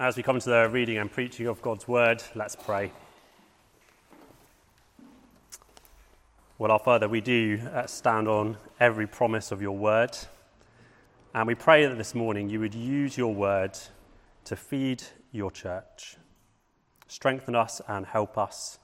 As 0.00 0.16
we 0.16 0.22
come 0.22 0.40
to 0.40 0.48
the 0.48 0.66
reading 0.70 0.96
and 0.96 1.12
preaching 1.12 1.46
of 1.46 1.60
God's 1.60 1.86
word, 1.86 2.22
let's 2.34 2.56
pray. 2.56 2.90
Well, 6.56 6.72
our 6.72 6.78
Father, 6.78 7.06
we 7.06 7.20
do 7.20 7.60
uh, 7.70 7.84
stand 7.84 8.26
on 8.26 8.56
every 8.80 9.06
promise 9.06 9.52
of 9.52 9.60
your 9.60 9.76
word. 9.76 10.16
And 11.34 11.46
we 11.46 11.54
pray 11.54 11.84
that 11.84 11.98
this 11.98 12.14
morning 12.14 12.48
you 12.48 12.60
would 12.60 12.74
use 12.74 13.18
your 13.18 13.34
word 13.34 13.76
to 14.46 14.56
feed 14.56 15.02
your 15.32 15.50
church. 15.50 16.16
Strengthen 17.06 17.54
us 17.54 17.82
and 17.86 18.06
help 18.06 18.38
us, 18.38 18.78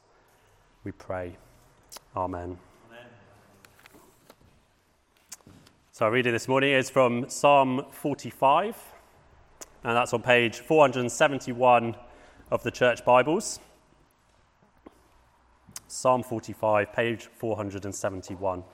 we 0.84 0.92
pray. 0.92 1.38
Amen. 2.14 2.58
Amen. 2.90 3.06
So, 5.92 6.04
our 6.04 6.12
reading 6.12 6.34
this 6.34 6.46
morning 6.46 6.72
is 6.74 6.90
from 6.90 7.30
Psalm 7.30 7.86
45 7.90 8.95
and 9.87 9.96
that's 9.96 10.12
on 10.12 10.21
page 10.21 10.59
471 10.59 11.94
of 12.50 12.63
the 12.64 12.72
Church 12.72 13.04
Bibles. 13.04 13.61
Psalm 15.86 16.25
45, 16.25 16.93
page 16.93 17.29
471. 17.36 18.64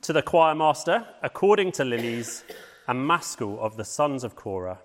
To 0.00 0.12
the 0.14 0.22
choir 0.22 0.54
master, 0.54 1.06
according 1.22 1.72
to 1.72 1.84
Lilies, 1.84 2.44
a 2.88 2.94
maskil 2.94 3.60
of 3.60 3.76
the 3.76 3.84
sons 3.84 4.24
of 4.24 4.36
Korah, 4.36 4.78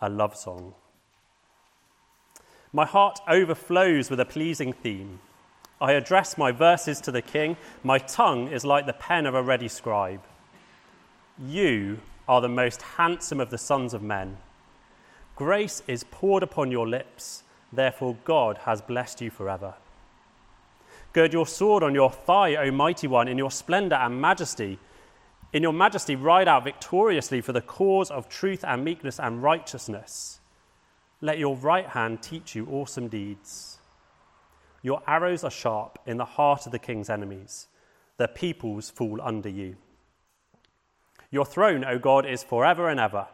a 0.00 0.10
love 0.10 0.36
song. 0.36 0.74
My 2.72 2.84
heart 2.84 3.20
overflows 3.28 4.10
with 4.10 4.18
a 4.18 4.24
pleasing 4.24 4.72
theme. 4.72 5.20
I 5.80 5.92
address 5.92 6.36
my 6.36 6.50
verses 6.50 7.00
to 7.02 7.12
the 7.12 7.22
king. 7.22 7.56
My 7.84 7.98
tongue 7.98 8.48
is 8.48 8.64
like 8.64 8.86
the 8.86 8.92
pen 8.92 9.26
of 9.26 9.36
a 9.36 9.42
ready 9.42 9.68
scribe. 9.68 10.22
You 11.38 12.00
are 12.30 12.40
the 12.40 12.48
most 12.48 12.80
handsome 12.82 13.40
of 13.40 13.50
the 13.50 13.58
sons 13.58 13.92
of 13.92 14.04
men. 14.04 14.36
Grace 15.34 15.82
is 15.88 16.04
poured 16.12 16.44
upon 16.44 16.70
your 16.70 16.86
lips, 16.86 17.42
therefore 17.72 18.16
God 18.22 18.58
has 18.58 18.80
blessed 18.80 19.20
you 19.20 19.30
forever. 19.30 19.74
Gird 21.12 21.32
your 21.32 21.44
sword 21.44 21.82
on 21.82 21.92
your 21.92 22.08
thigh, 22.12 22.54
O 22.54 22.70
mighty 22.70 23.08
one, 23.08 23.26
in 23.26 23.36
your 23.36 23.50
splendor 23.50 23.96
and 23.96 24.20
majesty. 24.20 24.78
In 25.52 25.64
your 25.64 25.72
majesty, 25.72 26.14
ride 26.14 26.46
out 26.46 26.62
victoriously 26.62 27.40
for 27.40 27.52
the 27.52 27.60
cause 27.60 28.12
of 28.12 28.28
truth 28.28 28.64
and 28.64 28.84
meekness 28.84 29.18
and 29.18 29.42
righteousness. 29.42 30.38
Let 31.20 31.40
your 31.40 31.56
right 31.56 31.88
hand 31.88 32.22
teach 32.22 32.54
you 32.54 32.64
awesome 32.70 33.08
deeds. 33.08 33.78
Your 34.82 35.02
arrows 35.08 35.42
are 35.42 35.50
sharp 35.50 35.98
in 36.06 36.16
the 36.16 36.24
heart 36.24 36.64
of 36.64 36.70
the 36.70 36.78
king's 36.78 37.10
enemies. 37.10 37.66
The 38.18 38.28
peoples 38.28 38.88
fall 38.88 39.20
under 39.20 39.48
you. 39.48 39.74
Your 41.30 41.44
throne, 41.44 41.84
O 41.84 41.98
God, 41.98 42.26
is 42.26 42.42
forever 42.42 42.88
and 42.88 42.98
ever. 42.98 43.28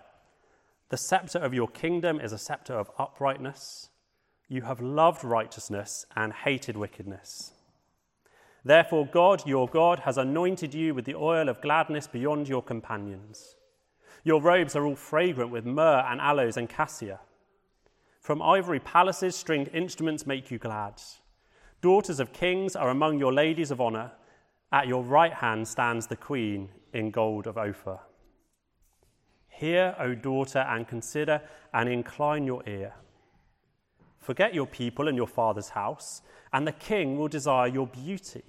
The 0.90 0.96
scepter 0.96 1.38
of 1.38 1.54
your 1.54 1.68
kingdom 1.68 2.20
is 2.20 2.32
a 2.32 2.38
scepter 2.38 2.74
of 2.74 2.90
uprightness. 2.98 3.88
You 4.48 4.62
have 4.62 4.80
loved 4.80 5.24
righteousness 5.24 6.06
and 6.14 6.32
hated 6.32 6.76
wickedness. 6.76 7.52
Therefore, 8.64 9.06
God, 9.06 9.46
your 9.46 9.68
God, 9.68 10.00
has 10.00 10.18
anointed 10.18 10.74
you 10.74 10.94
with 10.94 11.04
the 11.04 11.14
oil 11.14 11.48
of 11.48 11.60
gladness 11.60 12.06
beyond 12.06 12.48
your 12.48 12.62
companions. 12.62 13.56
Your 14.24 14.42
robes 14.42 14.76
are 14.76 14.84
all 14.84 14.96
fragrant 14.96 15.50
with 15.50 15.64
myrrh 15.64 16.04
and 16.08 16.20
aloes 16.20 16.56
and 16.56 16.68
cassia. 16.68 17.20
From 18.20 18.42
ivory 18.42 18.80
palaces, 18.80 19.36
stringed 19.36 19.70
instruments 19.72 20.26
make 20.26 20.50
you 20.50 20.58
glad. 20.58 21.00
Daughters 21.80 22.20
of 22.20 22.32
kings 22.32 22.74
are 22.74 22.90
among 22.90 23.18
your 23.18 23.32
ladies 23.32 23.70
of 23.70 23.80
honor. 23.80 24.12
At 24.72 24.88
your 24.88 25.04
right 25.04 25.32
hand 25.32 25.68
stands 25.68 26.08
the 26.08 26.16
queen 26.16 26.68
in 26.96 27.10
gold 27.10 27.46
of 27.46 27.58
Ophir. 27.58 27.98
Hear, 29.48 29.94
O 29.98 30.14
daughter, 30.14 30.60
and 30.60 30.88
consider 30.88 31.42
and 31.72 31.88
incline 31.88 32.44
your 32.44 32.62
ear. 32.66 32.94
Forget 34.18 34.54
your 34.54 34.66
people 34.66 35.06
and 35.06 35.16
your 35.16 35.26
father's 35.26 35.70
house, 35.70 36.22
and 36.52 36.66
the 36.66 36.72
king 36.72 37.16
will 37.16 37.28
desire 37.28 37.68
your 37.68 37.86
beauty. 37.86 38.44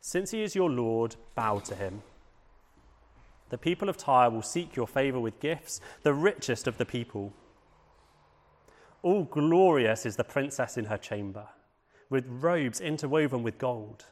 Since 0.00 0.30
he 0.30 0.42
is 0.42 0.54
your 0.54 0.70
Lord, 0.70 1.16
bow 1.34 1.58
to 1.60 1.74
him. 1.74 2.02
The 3.50 3.58
people 3.58 3.88
of 3.88 3.96
Tyre 3.96 4.30
will 4.30 4.42
seek 4.42 4.74
your 4.74 4.86
favor 4.86 5.20
with 5.20 5.40
gifts, 5.40 5.80
the 6.02 6.14
richest 6.14 6.66
of 6.66 6.76
the 6.76 6.84
people. 6.84 7.32
All 9.02 9.24
glorious 9.24 10.04
is 10.04 10.16
the 10.16 10.24
princess 10.24 10.76
in 10.76 10.86
her 10.86 10.98
chamber, 10.98 11.46
with 12.10 12.26
robes 12.26 12.80
interwoven 12.80 13.42
with 13.42 13.58
gold. 13.58 14.06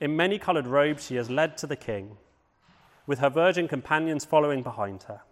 In 0.00 0.16
many 0.16 0.38
coloured 0.38 0.66
robes, 0.66 1.06
she 1.06 1.16
is 1.16 1.30
led 1.30 1.56
to 1.58 1.66
the 1.66 1.76
king, 1.76 2.16
with 3.06 3.18
her 3.18 3.30
virgin 3.30 3.66
companions 3.66 4.24
following 4.24 4.62
behind 4.62 5.04
her. 5.04 5.22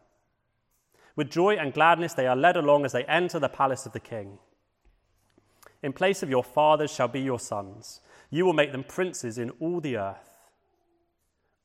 With 1.15 1.31
joy 1.31 1.57
and 1.57 1.73
gladness, 1.73 2.15
they 2.15 2.27
are 2.27 2.37
led 2.37 2.57
along 2.57 2.85
as 2.85 2.93
they 2.93 3.05
enter 3.05 3.39
the 3.39 3.49
palace 3.49 3.87
of 3.87 3.93
the 3.93 4.01
king. 4.01 4.39
In 5.83 5.93
place 5.93 6.23
of 6.23 6.31
your 6.31 6.45
fathers 6.45 6.93
shall 6.93 7.09
be 7.09 7.21
your 7.21 7.39
sons. 7.39 8.01
You 8.31 8.45
will 8.45 8.53
make 8.53 8.73
them 8.73 8.85
princes 8.85 9.39
in 9.39 9.51
all 9.61 9.81
the 9.81 9.97
earth. 9.97 10.37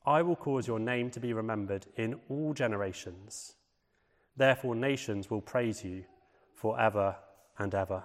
I 0.06 0.22
will 0.22 0.36
cause 0.36 0.68
your 0.68 0.80
name 0.80 1.10
to 1.12 1.20
be 1.20 1.34
remembered 1.34 1.88
in 1.96 2.20
all 2.30 2.54
generations. 2.54 3.56
Therefore, 4.38 4.76
nations 4.76 5.30
will 5.30 5.42
praise 5.42 5.84
you 5.84 6.06
forever 6.54 7.16
and 7.58 7.74
ever. 7.76 8.04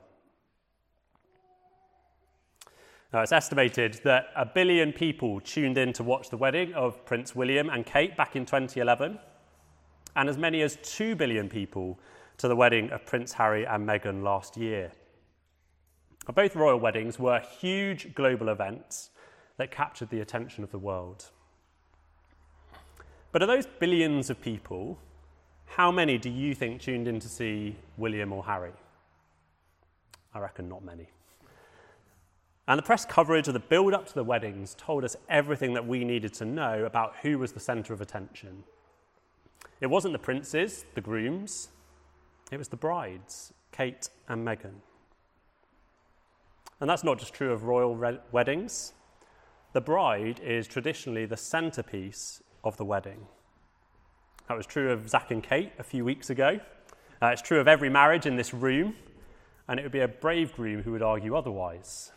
Now, 3.16 3.22
it's 3.22 3.32
estimated 3.32 3.98
that 4.04 4.26
a 4.36 4.44
billion 4.44 4.92
people 4.92 5.40
tuned 5.40 5.78
in 5.78 5.94
to 5.94 6.02
watch 6.02 6.28
the 6.28 6.36
wedding 6.36 6.74
of 6.74 7.02
Prince 7.06 7.34
William 7.34 7.70
and 7.70 7.86
Kate 7.86 8.14
back 8.14 8.36
in 8.36 8.44
2011, 8.44 9.18
and 10.16 10.28
as 10.28 10.36
many 10.36 10.60
as 10.60 10.76
2 10.82 11.16
billion 11.16 11.48
people 11.48 11.98
to 12.36 12.46
the 12.46 12.54
wedding 12.54 12.90
of 12.90 13.06
Prince 13.06 13.32
Harry 13.32 13.64
and 13.64 13.88
Meghan 13.88 14.22
last 14.22 14.58
year. 14.58 14.92
Both 16.34 16.54
royal 16.56 16.78
weddings 16.78 17.18
were 17.18 17.40
huge 17.40 18.14
global 18.14 18.50
events 18.50 19.08
that 19.56 19.70
captured 19.70 20.10
the 20.10 20.20
attention 20.20 20.62
of 20.62 20.70
the 20.70 20.78
world. 20.78 21.30
But 23.32 23.40
of 23.40 23.48
those 23.48 23.64
billions 23.64 24.28
of 24.28 24.42
people, 24.42 24.98
how 25.64 25.90
many 25.90 26.18
do 26.18 26.28
you 26.28 26.54
think 26.54 26.82
tuned 26.82 27.08
in 27.08 27.18
to 27.20 27.30
see 27.30 27.76
William 27.96 28.30
or 28.34 28.44
Harry? 28.44 28.74
I 30.34 30.38
reckon 30.40 30.68
not 30.68 30.84
many. 30.84 31.08
And 32.68 32.78
the 32.78 32.82
press 32.82 33.04
coverage 33.04 33.46
of 33.46 33.54
the 33.54 33.60
build 33.60 33.94
up 33.94 34.06
to 34.06 34.14
the 34.14 34.24
weddings 34.24 34.74
told 34.74 35.04
us 35.04 35.16
everything 35.28 35.74
that 35.74 35.86
we 35.86 36.04
needed 36.04 36.34
to 36.34 36.44
know 36.44 36.84
about 36.84 37.14
who 37.22 37.38
was 37.38 37.52
the 37.52 37.60
centre 37.60 37.92
of 37.92 38.00
attention. 38.00 38.64
It 39.80 39.86
wasn't 39.86 40.12
the 40.12 40.18
princes, 40.18 40.84
the 40.94 41.00
grooms, 41.00 41.68
it 42.50 42.58
was 42.58 42.68
the 42.68 42.76
brides, 42.76 43.52
Kate 43.72 44.08
and 44.28 44.46
Meghan. 44.46 44.80
And 46.80 46.90
that's 46.90 47.04
not 47.04 47.18
just 47.18 47.34
true 47.34 47.52
of 47.52 47.64
royal 47.64 47.96
re- 47.96 48.20
weddings. 48.32 48.92
The 49.72 49.80
bride 49.80 50.40
is 50.40 50.66
traditionally 50.66 51.26
the 51.26 51.36
centrepiece 51.36 52.42
of 52.64 52.76
the 52.76 52.84
wedding. 52.84 53.26
That 54.48 54.56
was 54.56 54.66
true 54.66 54.92
of 54.92 55.08
Zach 55.08 55.30
and 55.30 55.42
Kate 55.42 55.72
a 55.78 55.82
few 55.82 56.04
weeks 56.04 56.30
ago. 56.30 56.60
Uh, 57.20 57.28
it's 57.28 57.42
true 57.42 57.60
of 57.60 57.68
every 57.68 57.88
marriage 57.88 58.26
in 58.26 58.36
this 58.36 58.52
room, 58.52 58.94
and 59.68 59.80
it 59.80 59.82
would 59.82 59.92
be 59.92 60.00
a 60.00 60.08
brave 60.08 60.52
groom 60.54 60.82
who 60.82 60.92
would 60.92 61.02
argue 61.02 61.34
otherwise. 61.34 62.12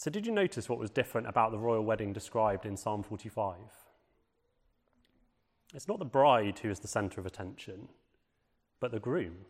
So, 0.00 0.10
did 0.10 0.24
you 0.26 0.32
notice 0.32 0.66
what 0.66 0.78
was 0.78 0.88
different 0.88 1.26
about 1.26 1.52
the 1.52 1.58
royal 1.58 1.84
wedding 1.84 2.14
described 2.14 2.64
in 2.64 2.74
Psalm 2.74 3.02
45? 3.02 3.56
It's 5.74 5.88
not 5.88 5.98
the 5.98 6.06
bride 6.06 6.58
who 6.60 6.70
is 6.70 6.80
the 6.80 6.88
centre 6.88 7.20
of 7.20 7.26
attention, 7.26 7.86
but 8.80 8.92
the 8.92 8.98
groom. 8.98 9.44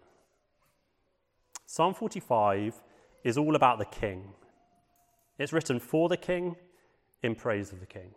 Psalm 1.66 1.94
45 1.94 2.83
is 3.22 3.38
all 3.38 3.55
about 3.55 3.78
the 3.78 3.84
king. 3.84 4.33
It's 5.38 5.53
written 5.53 5.78
for 5.78 6.09
the 6.09 6.16
king, 6.16 6.56
in 7.22 7.37
praise 7.37 7.71
of 7.71 7.78
the 7.78 7.87
king. 7.87 8.11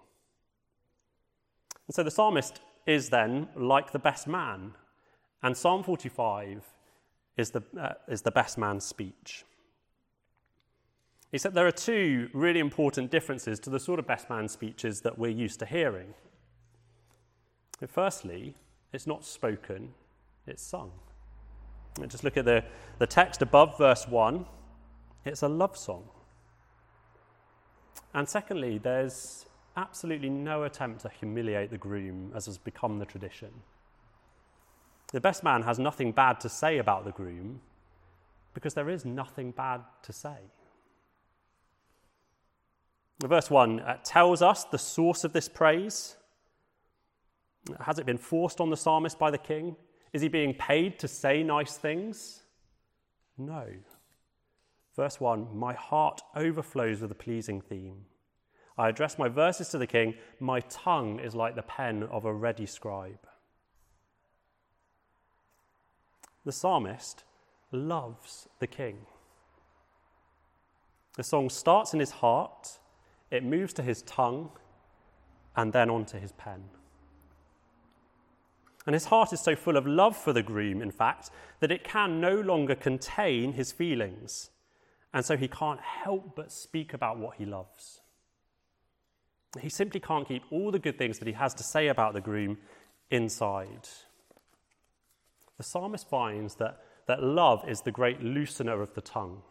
And 1.87 1.93
so 1.93 2.01
the 2.01 2.09
psalmist 2.09 2.61
is 2.87 3.09
then 3.09 3.47
like 3.55 3.91
the 3.91 3.99
best 3.99 4.25
man, 4.25 4.71
and 5.43 5.55
Psalm 5.55 5.83
45 5.83 6.63
is 7.37 7.51
the, 7.51 7.61
uh, 7.79 7.93
is 8.07 8.23
the 8.23 8.31
best 8.31 8.57
man's 8.57 8.85
speech. 8.85 9.45
Except 11.33 11.55
there 11.55 11.65
are 11.65 11.71
two 11.71 12.29
really 12.31 12.59
important 12.59 13.09
differences 13.09 13.59
to 13.61 13.71
the 13.71 13.79
sort 13.79 13.97
of 13.97 14.05
best 14.05 14.29
man 14.29 14.47
speeches 14.47 15.01
that 15.01 15.17
we're 15.17 15.31
used 15.31 15.59
to 15.59 15.65
hearing. 15.65 16.13
Firstly, 17.87 18.55
it's 18.93 19.07
not 19.07 19.25
spoken, 19.25 19.93
it's 20.45 20.61
sung. 20.63 20.91
And 21.99 22.09
just 22.09 22.23
look 22.23 22.37
at 22.37 22.45
the, 22.45 22.63
the 22.99 23.07
text 23.07 23.41
above 23.41 23.77
verse 23.79 24.07
1. 24.07 24.45
It's 25.25 25.41
a 25.41 25.47
love 25.47 25.75
song. 25.75 26.07
And 28.13 28.29
secondly, 28.29 28.77
there's 28.77 29.47
absolutely 29.75 30.29
no 30.29 30.63
attempt 30.63 31.01
to 31.01 31.09
humiliate 31.09 31.71
the 31.71 31.77
groom, 31.79 32.31
as 32.35 32.45
has 32.45 32.59
become 32.59 32.99
the 32.99 33.05
tradition. 33.05 33.49
The 35.11 35.19
best 35.19 35.43
man 35.43 35.63
has 35.63 35.79
nothing 35.79 36.11
bad 36.11 36.39
to 36.41 36.49
say 36.49 36.77
about 36.77 37.05
the 37.05 37.11
groom 37.11 37.61
because 38.53 38.75
there 38.75 38.89
is 38.89 39.03
nothing 39.03 39.49
bad 39.49 39.81
to 40.03 40.13
say. 40.13 40.37
Verse 43.27 43.49
1 43.49 43.79
uh, 43.79 43.97
tells 44.03 44.41
us 44.41 44.65
the 44.65 44.77
source 44.77 45.23
of 45.23 45.33
this 45.33 45.47
praise. 45.47 46.17
Has 47.79 47.97
it 47.97 48.05
been 48.05 48.17
forced 48.17 48.59
on 48.59 48.69
the 48.69 48.77
psalmist 48.77 49.17
by 49.17 49.31
the 49.31 49.37
king? 49.37 49.75
Is 50.11 50.21
he 50.21 50.27
being 50.27 50.53
paid 50.53 50.99
to 50.99 51.07
say 51.07 51.41
nice 51.43 51.77
things? 51.77 52.41
No. 53.37 53.65
Verse 54.95 55.19
1 55.19 55.57
My 55.57 55.73
heart 55.73 56.21
overflows 56.35 57.01
with 57.01 57.11
a 57.11 57.15
pleasing 57.15 57.61
theme. 57.61 58.05
I 58.77 58.89
address 58.89 59.17
my 59.17 59.29
verses 59.29 59.69
to 59.69 59.77
the 59.77 59.87
king. 59.87 60.15
My 60.39 60.59
tongue 60.61 61.19
is 61.19 61.35
like 61.35 61.55
the 61.55 61.61
pen 61.61 62.03
of 62.03 62.25
a 62.25 62.33
ready 62.33 62.65
scribe. 62.65 63.27
The 66.45 66.51
psalmist 66.51 67.23
loves 67.71 68.47
the 68.59 68.67
king. 68.67 69.05
The 71.15 71.23
song 71.23 71.49
starts 71.49 71.93
in 71.93 71.99
his 71.99 72.11
heart, 72.11 72.79
it 73.33 73.43
moves 73.43 73.73
to 73.73 73.81
his 73.81 74.03
tongue, 74.03 74.51
and 75.55 75.73
then 75.73 75.89
onto 75.89 76.19
his 76.19 76.31
pen. 76.33 76.65
And 78.85 78.93
his 78.93 79.05
heart 79.05 79.33
is 79.33 79.39
so 79.39 79.55
full 79.55 79.75
of 79.75 79.87
love 79.87 80.15
for 80.15 80.33
the 80.33 80.43
groom, 80.43 80.81
in 80.81 80.91
fact, 80.91 81.31
that 81.59 81.71
it 81.71 81.83
can 81.83 82.21
no 82.21 82.35
longer 82.35 82.75
contain 82.75 83.53
his 83.53 83.71
feelings. 83.71 84.51
And 85.13 85.25
so 85.25 85.35
he 85.35 85.47
can't 85.47 85.79
help 85.79 86.35
but 86.35 86.51
speak 86.51 86.93
about 86.93 87.17
what 87.17 87.37
he 87.37 87.45
loves. 87.45 88.01
He 89.59 89.69
simply 89.69 89.99
can't 89.99 90.27
keep 90.27 90.43
all 90.51 90.71
the 90.71 90.79
good 90.79 90.97
things 90.97 91.19
that 91.19 91.27
he 91.27 91.33
has 91.33 91.53
to 91.55 91.63
say 91.63 91.87
about 91.87 92.13
the 92.13 92.21
groom 92.21 92.57
inside. 93.09 93.87
The 95.57 95.63
psalmist 95.63 96.09
finds 96.09 96.55
that, 96.55 96.81
that 97.07 97.23
love 97.23 97.63
is 97.67 97.81
the 97.81 97.91
great 97.91 98.21
loosener 98.21 98.81
of 98.81 98.93
the 98.93 99.01
tongue. 99.01 99.41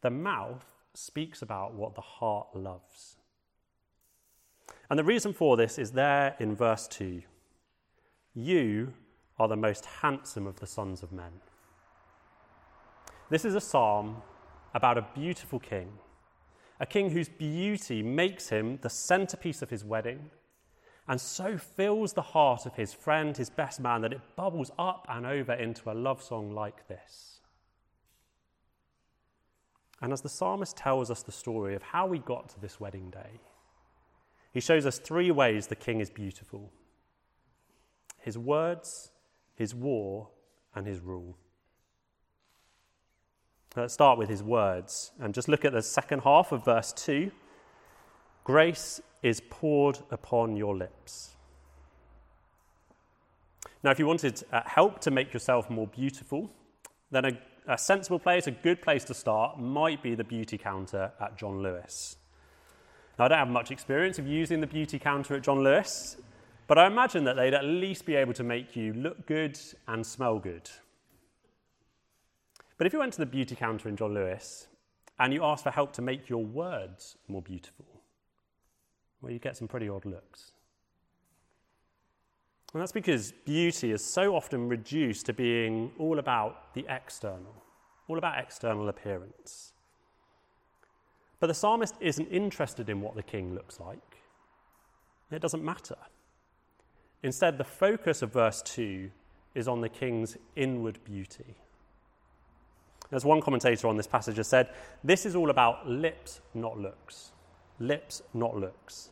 The 0.00 0.10
mouth 0.10 0.64
speaks 0.98 1.42
about 1.42 1.74
what 1.74 1.94
the 1.94 2.00
heart 2.00 2.48
loves. 2.54 3.16
And 4.90 4.98
the 4.98 5.04
reason 5.04 5.32
for 5.32 5.56
this 5.56 5.78
is 5.78 5.92
there 5.92 6.34
in 6.40 6.56
verse 6.56 6.88
2. 6.88 7.22
You 8.34 8.94
are 9.38 9.48
the 9.48 9.56
most 9.56 9.86
handsome 9.86 10.46
of 10.46 10.60
the 10.60 10.66
sons 10.66 11.02
of 11.02 11.12
men. 11.12 11.32
This 13.30 13.44
is 13.44 13.54
a 13.54 13.60
psalm 13.60 14.22
about 14.74 14.98
a 14.98 15.06
beautiful 15.14 15.58
king, 15.58 15.92
a 16.80 16.86
king 16.86 17.10
whose 17.10 17.28
beauty 17.28 18.02
makes 18.02 18.48
him 18.48 18.78
the 18.82 18.90
centerpiece 18.90 19.62
of 19.62 19.70
his 19.70 19.84
wedding 19.84 20.30
and 21.08 21.20
so 21.20 21.56
fills 21.56 22.12
the 22.12 22.22
heart 22.22 22.66
of 22.66 22.74
his 22.74 22.92
friend, 22.92 23.36
his 23.36 23.48
best 23.48 23.80
man, 23.80 24.02
that 24.02 24.12
it 24.12 24.20
bubbles 24.36 24.70
up 24.78 25.06
and 25.08 25.24
over 25.24 25.54
into 25.54 25.90
a 25.90 25.94
love 25.94 26.22
song 26.22 26.54
like 26.54 26.86
this. 26.86 27.37
And 30.00 30.12
as 30.12 30.20
the 30.20 30.28
psalmist 30.28 30.76
tells 30.76 31.10
us 31.10 31.22
the 31.22 31.32
story 31.32 31.74
of 31.74 31.82
how 31.82 32.06
we 32.06 32.18
got 32.18 32.48
to 32.50 32.60
this 32.60 32.78
wedding 32.78 33.10
day, 33.10 33.40
he 34.52 34.60
shows 34.60 34.86
us 34.86 34.98
three 34.98 35.30
ways 35.30 35.66
the 35.66 35.76
king 35.76 36.00
is 36.00 36.10
beautiful 36.10 36.72
his 38.20 38.36
words, 38.36 39.12
his 39.54 39.74
war, 39.74 40.28
and 40.74 40.86
his 40.86 41.00
rule. 41.00 41.38
Let's 43.76 43.94
start 43.94 44.18
with 44.18 44.28
his 44.28 44.42
words 44.42 45.12
and 45.20 45.32
just 45.32 45.48
look 45.48 45.64
at 45.64 45.72
the 45.72 45.82
second 45.82 46.20
half 46.20 46.52
of 46.52 46.64
verse 46.64 46.92
2. 46.92 47.30
Grace 48.44 49.00
is 49.22 49.40
poured 49.48 50.00
upon 50.10 50.56
your 50.56 50.76
lips. 50.76 51.36
Now, 53.82 53.90
if 53.90 53.98
you 53.98 54.06
wanted 54.06 54.42
uh, 54.52 54.62
help 54.66 55.00
to 55.00 55.10
make 55.10 55.32
yourself 55.32 55.70
more 55.70 55.86
beautiful, 55.86 56.50
then 57.10 57.24
a, 57.24 57.38
a 57.68 57.76
sensible 57.76 58.18
place, 58.18 58.46
a 58.46 58.50
good 58.50 58.80
place 58.80 59.04
to 59.04 59.14
start, 59.14 59.60
might 59.60 60.02
be 60.02 60.14
the 60.14 60.24
beauty 60.24 60.56
counter 60.56 61.12
at 61.20 61.36
John 61.36 61.62
Lewis. 61.62 62.16
Now, 63.18 63.26
I 63.26 63.28
don't 63.28 63.38
have 63.38 63.48
much 63.48 63.70
experience 63.70 64.18
of 64.18 64.26
using 64.26 64.60
the 64.60 64.66
beauty 64.66 64.98
counter 64.98 65.34
at 65.34 65.42
John 65.42 65.62
Lewis, 65.62 66.16
but 66.66 66.78
I 66.78 66.86
imagine 66.86 67.24
that 67.24 67.36
they'd 67.36 67.54
at 67.54 67.64
least 67.64 68.06
be 68.06 68.14
able 68.14 68.32
to 68.34 68.42
make 68.42 68.74
you 68.74 68.94
look 68.94 69.26
good 69.26 69.58
and 69.86 70.06
smell 70.06 70.38
good. 70.38 70.70
But 72.78 72.86
if 72.86 72.92
you 72.92 73.00
went 73.00 73.12
to 73.14 73.18
the 73.18 73.26
beauty 73.26 73.54
counter 73.54 73.88
in 73.88 73.96
John 73.96 74.14
Lewis 74.14 74.68
and 75.18 75.34
you 75.34 75.44
asked 75.44 75.64
for 75.64 75.70
help 75.70 75.92
to 75.94 76.02
make 76.02 76.28
your 76.28 76.44
words 76.44 77.16
more 77.26 77.42
beautiful, 77.42 77.86
well, 79.20 79.32
you 79.32 79.38
get 79.38 79.56
some 79.56 79.68
pretty 79.68 79.88
odd 79.88 80.06
looks. 80.06 80.52
And 82.72 82.82
that's 82.82 82.92
because 82.92 83.32
beauty 83.32 83.92
is 83.92 84.04
so 84.04 84.36
often 84.36 84.68
reduced 84.68 85.26
to 85.26 85.32
being 85.32 85.90
all 85.98 86.18
about 86.18 86.74
the 86.74 86.84
external, 86.88 87.62
all 88.08 88.18
about 88.18 88.38
external 88.38 88.88
appearance. 88.88 89.72
But 91.40 91.46
the 91.46 91.54
psalmist 91.54 91.94
isn't 92.00 92.26
interested 92.26 92.90
in 92.90 93.00
what 93.00 93.14
the 93.14 93.22
king 93.22 93.54
looks 93.54 93.80
like. 93.80 94.18
It 95.30 95.40
doesn't 95.40 95.64
matter. 95.64 95.96
Instead, 97.22 97.58
the 97.58 97.64
focus 97.64 98.22
of 98.22 98.32
verse 98.32 98.62
2 98.62 99.10
is 99.54 99.66
on 99.66 99.80
the 99.80 99.88
king's 99.88 100.36
inward 100.56 100.98
beauty. 101.04 101.56
As 103.10 103.24
one 103.24 103.40
commentator 103.40 103.88
on 103.88 103.96
this 103.96 104.06
passage 104.06 104.36
has 104.36 104.48
said, 104.48 104.68
this 105.02 105.24
is 105.24 105.34
all 105.34 105.50
about 105.50 105.88
lips, 105.88 106.40
not 106.54 106.78
looks. 106.78 107.32
Lips, 107.78 108.22
not 108.34 108.56
looks. 108.56 109.10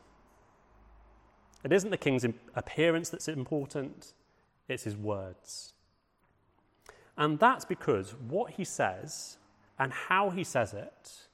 It 1.67 1.73
isn't 1.73 1.91
the 1.91 1.97
king's 1.97 2.25
appearance 2.55 3.09
that's 3.09 3.27
important, 3.27 4.13
it's 4.69 4.85
his 4.85 4.97
words. 4.97 5.73
And 7.19 7.41
that's 7.41 7.65
because 7.65 8.15
what 8.29 8.53
he 8.53 8.63
says 8.63 9.39
and 9.77 9.93
how 9.93 10.31
he 10.31 10.45
says 10.45 10.75
it 10.75 11.27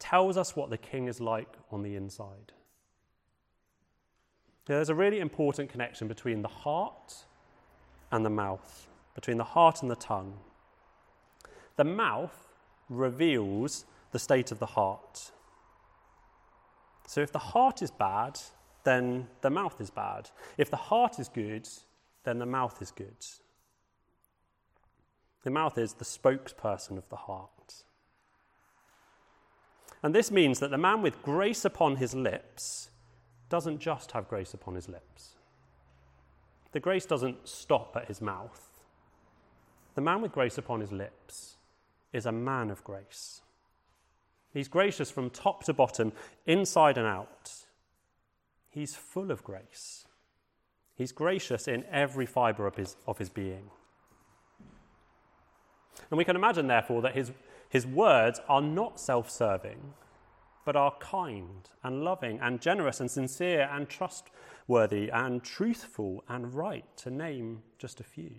tells 0.00 0.36
us 0.36 0.56
what 0.56 0.70
the 0.70 0.76
king 0.76 1.06
is 1.06 1.20
like 1.20 1.54
on 1.70 1.84
the 1.84 1.94
inside. 1.94 2.52
There's 4.66 4.88
a 4.88 4.94
really 4.96 5.20
important 5.20 5.70
connection 5.70 6.08
between 6.08 6.42
the 6.42 6.48
heart 6.48 7.26
and 8.10 8.26
the 8.26 8.30
mouth, 8.30 8.88
between 9.14 9.36
the 9.36 9.44
heart 9.44 9.82
and 9.82 9.90
the 9.90 9.94
tongue. 9.94 10.36
The 11.76 11.84
mouth 11.84 12.48
reveals 12.88 13.84
the 14.10 14.18
state 14.18 14.50
of 14.50 14.58
the 14.58 14.66
heart. 14.66 15.30
So 17.06 17.20
if 17.20 17.30
the 17.30 17.38
heart 17.38 17.82
is 17.82 17.92
bad, 17.92 18.40
then 18.84 19.28
the 19.40 19.50
mouth 19.50 19.80
is 19.80 19.90
bad. 19.90 20.30
If 20.56 20.70
the 20.70 20.76
heart 20.76 21.18
is 21.18 21.28
good, 21.28 21.68
then 22.24 22.38
the 22.38 22.46
mouth 22.46 22.80
is 22.80 22.90
good. 22.90 23.26
The 25.42 25.50
mouth 25.50 25.78
is 25.78 25.94
the 25.94 26.04
spokesperson 26.04 26.98
of 26.98 27.08
the 27.08 27.16
heart. 27.16 27.84
And 30.02 30.14
this 30.14 30.30
means 30.30 30.60
that 30.60 30.70
the 30.70 30.78
man 30.78 31.02
with 31.02 31.22
grace 31.22 31.64
upon 31.64 31.96
his 31.96 32.14
lips 32.14 32.90
doesn't 33.48 33.80
just 33.80 34.12
have 34.12 34.28
grace 34.28 34.54
upon 34.54 34.74
his 34.74 34.88
lips. 34.88 35.36
The 36.72 36.80
grace 36.80 37.04
doesn't 37.04 37.48
stop 37.48 37.96
at 37.96 38.06
his 38.06 38.20
mouth. 38.20 38.68
The 39.94 40.00
man 40.00 40.22
with 40.22 40.32
grace 40.32 40.56
upon 40.56 40.80
his 40.80 40.92
lips 40.92 41.56
is 42.12 42.26
a 42.26 42.32
man 42.32 42.70
of 42.70 42.84
grace. 42.84 43.42
He's 44.52 44.68
gracious 44.68 45.10
from 45.10 45.30
top 45.30 45.64
to 45.64 45.72
bottom, 45.72 46.12
inside 46.46 46.96
and 46.96 47.06
out. 47.06 47.52
He's 48.70 48.94
full 48.94 49.30
of 49.30 49.44
grace. 49.44 50.06
He's 50.94 51.12
gracious 51.12 51.66
in 51.66 51.84
every 51.90 52.26
fibre 52.26 52.66
of 52.66 52.76
his, 52.76 52.96
of 53.06 53.18
his 53.18 53.28
being. 53.28 53.70
And 56.10 56.18
we 56.18 56.24
can 56.24 56.36
imagine, 56.36 56.66
therefore, 56.66 57.02
that 57.02 57.14
his, 57.14 57.32
his 57.68 57.86
words 57.86 58.40
are 58.48 58.62
not 58.62 59.00
self 59.00 59.30
serving, 59.30 59.94
but 60.64 60.76
are 60.76 60.94
kind 61.00 61.68
and 61.82 62.04
loving 62.04 62.38
and 62.40 62.60
generous 62.60 63.00
and 63.00 63.10
sincere 63.10 63.68
and 63.72 63.88
trustworthy 63.88 65.10
and 65.10 65.42
truthful 65.42 66.22
and 66.28 66.54
right, 66.54 66.84
to 66.98 67.10
name 67.10 67.62
just 67.78 68.00
a 68.00 68.04
few. 68.04 68.32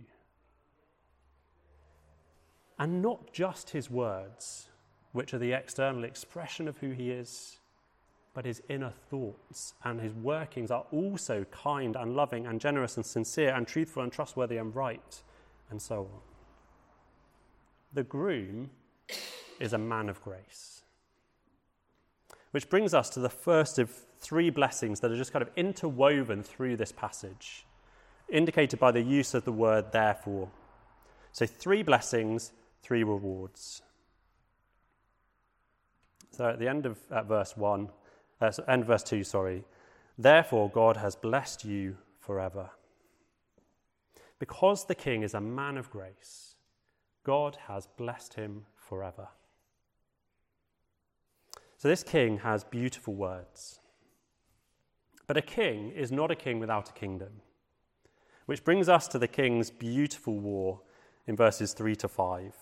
And 2.79 3.01
not 3.01 3.33
just 3.33 3.71
his 3.71 3.89
words, 3.89 4.69
which 5.11 5.33
are 5.33 5.39
the 5.39 5.53
external 5.53 6.03
expression 6.03 6.67
of 6.67 6.77
who 6.77 6.91
he 6.91 7.11
is, 7.11 7.57
but 8.33 8.45
his 8.45 8.61
inner 8.69 8.93
thoughts 9.09 9.73
and 9.83 9.99
his 9.99 10.13
workings 10.13 10.71
are 10.71 10.85
also 10.91 11.45
kind 11.51 11.95
and 11.95 12.15
loving 12.15 12.47
and 12.47 12.61
generous 12.61 12.95
and 12.95 13.05
sincere 13.05 13.53
and 13.53 13.67
truthful 13.67 14.03
and 14.03 14.11
trustworthy 14.11 14.57
and 14.57 14.75
right, 14.75 15.21
and 15.69 15.81
so 15.81 15.99
on. 15.99 16.21
The 17.93 18.03
groom 18.03 18.69
is 19.59 19.73
a 19.73 19.77
man 19.77 20.07
of 20.07 20.21
grace. 20.21 20.83
Which 22.51 22.69
brings 22.69 22.93
us 22.93 23.09
to 23.11 23.19
the 23.19 23.29
first 23.29 23.79
of 23.79 23.89
three 24.19 24.49
blessings 24.49 24.99
that 24.99 25.11
are 25.11 25.17
just 25.17 25.33
kind 25.33 25.43
of 25.43 25.49
interwoven 25.55 26.43
through 26.43 26.77
this 26.77 26.91
passage, 26.91 27.65
indicated 28.29 28.79
by 28.79 28.91
the 28.91 29.01
use 29.01 29.33
of 29.33 29.45
the 29.45 29.51
word 29.51 29.91
therefore. 29.91 30.49
So, 31.33 31.45
three 31.45 31.81
blessings, 31.81 32.51
three 32.81 33.03
rewards. 33.03 33.81
So 36.31 36.49
at 36.49 36.59
the 36.59 36.67
end 36.67 36.85
of 36.85 36.97
at 37.11 37.25
verse 37.25 37.55
1, 37.57 37.89
uh, 38.41 38.51
end 38.67 38.85
verse 38.85 39.03
2, 39.03 39.23
sorry, 39.23 39.63
therefore 40.17 40.69
God 40.69 40.97
has 40.97 41.15
blessed 41.15 41.63
you 41.63 41.97
forever. 42.19 42.71
Because 44.39 44.85
the 44.85 44.95
king 44.95 45.21
is 45.21 45.33
a 45.33 45.41
man 45.41 45.77
of 45.77 45.89
grace, 45.91 46.55
God 47.23 47.57
has 47.67 47.87
blessed 47.97 48.33
him 48.33 48.65
forever. 48.75 49.27
So 51.77 51.87
this 51.87 52.03
king 52.03 52.39
has 52.39 52.63
beautiful 52.63 53.13
words. 53.13 53.79
But 55.27 55.37
a 55.37 55.41
king 55.41 55.91
is 55.91 56.11
not 56.11 56.29
a 56.29 56.35
king 56.35 56.59
without 56.59 56.89
a 56.89 56.93
kingdom. 56.93 57.41
Which 58.45 58.63
brings 58.63 58.89
us 58.89 59.07
to 59.09 59.19
the 59.19 59.27
king's 59.27 59.71
beautiful 59.71 60.39
war 60.39 60.81
in 61.25 61.35
verses 61.35 61.73
3 61.73 61.95
to 61.97 62.07
5. 62.07 62.53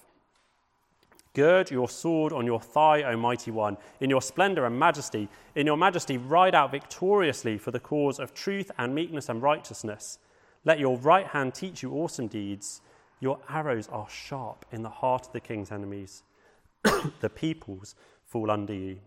Gird 1.33 1.69
your 1.69 1.87
sword 1.87 2.33
on 2.33 2.45
your 2.45 2.59
thigh, 2.59 3.03
O 3.03 3.15
mighty 3.15 3.51
one. 3.51 3.77
In 3.99 4.09
your 4.09 4.21
splendor 4.21 4.65
and 4.65 4.79
majesty, 4.79 5.29
in 5.55 5.67
your 5.67 5.77
majesty, 5.77 6.17
ride 6.17 6.55
out 6.55 6.71
victoriously 6.71 7.57
for 7.57 7.71
the 7.71 7.79
cause 7.79 8.19
of 8.19 8.33
truth 8.33 8.71
and 8.77 8.95
meekness 8.95 9.29
and 9.29 9.41
righteousness. 9.41 10.19
Let 10.65 10.79
your 10.79 10.97
right 10.97 11.27
hand 11.27 11.53
teach 11.53 11.83
you 11.83 11.93
awesome 11.93 12.27
deeds. 12.27 12.81
Your 13.19 13.39
arrows 13.47 13.87
are 13.89 14.09
sharp 14.09 14.65
in 14.71 14.81
the 14.81 14.89
heart 14.89 15.27
of 15.27 15.33
the 15.33 15.39
king's 15.39 15.71
enemies. 15.71 16.23
the 17.19 17.29
peoples 17.29 17.95
fall 18.25 18.49
under 18.49 18.73
you. 18.73 18.99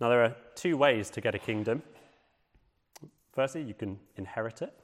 Now, 0.00 0.08
there 0.08 0.24
are 0.24 0.36
two 0.54 0.76
ways 0.76 1.10
to 1.10 1.20
get 1.20 1.34
a 1.34 1.38
kingdom. 1.38 1.82
Firstly, 3.32 3.62
you 3.62 3.74
can 3.74 3.98
inherit 4.16 4.62
it, 4.62 4.74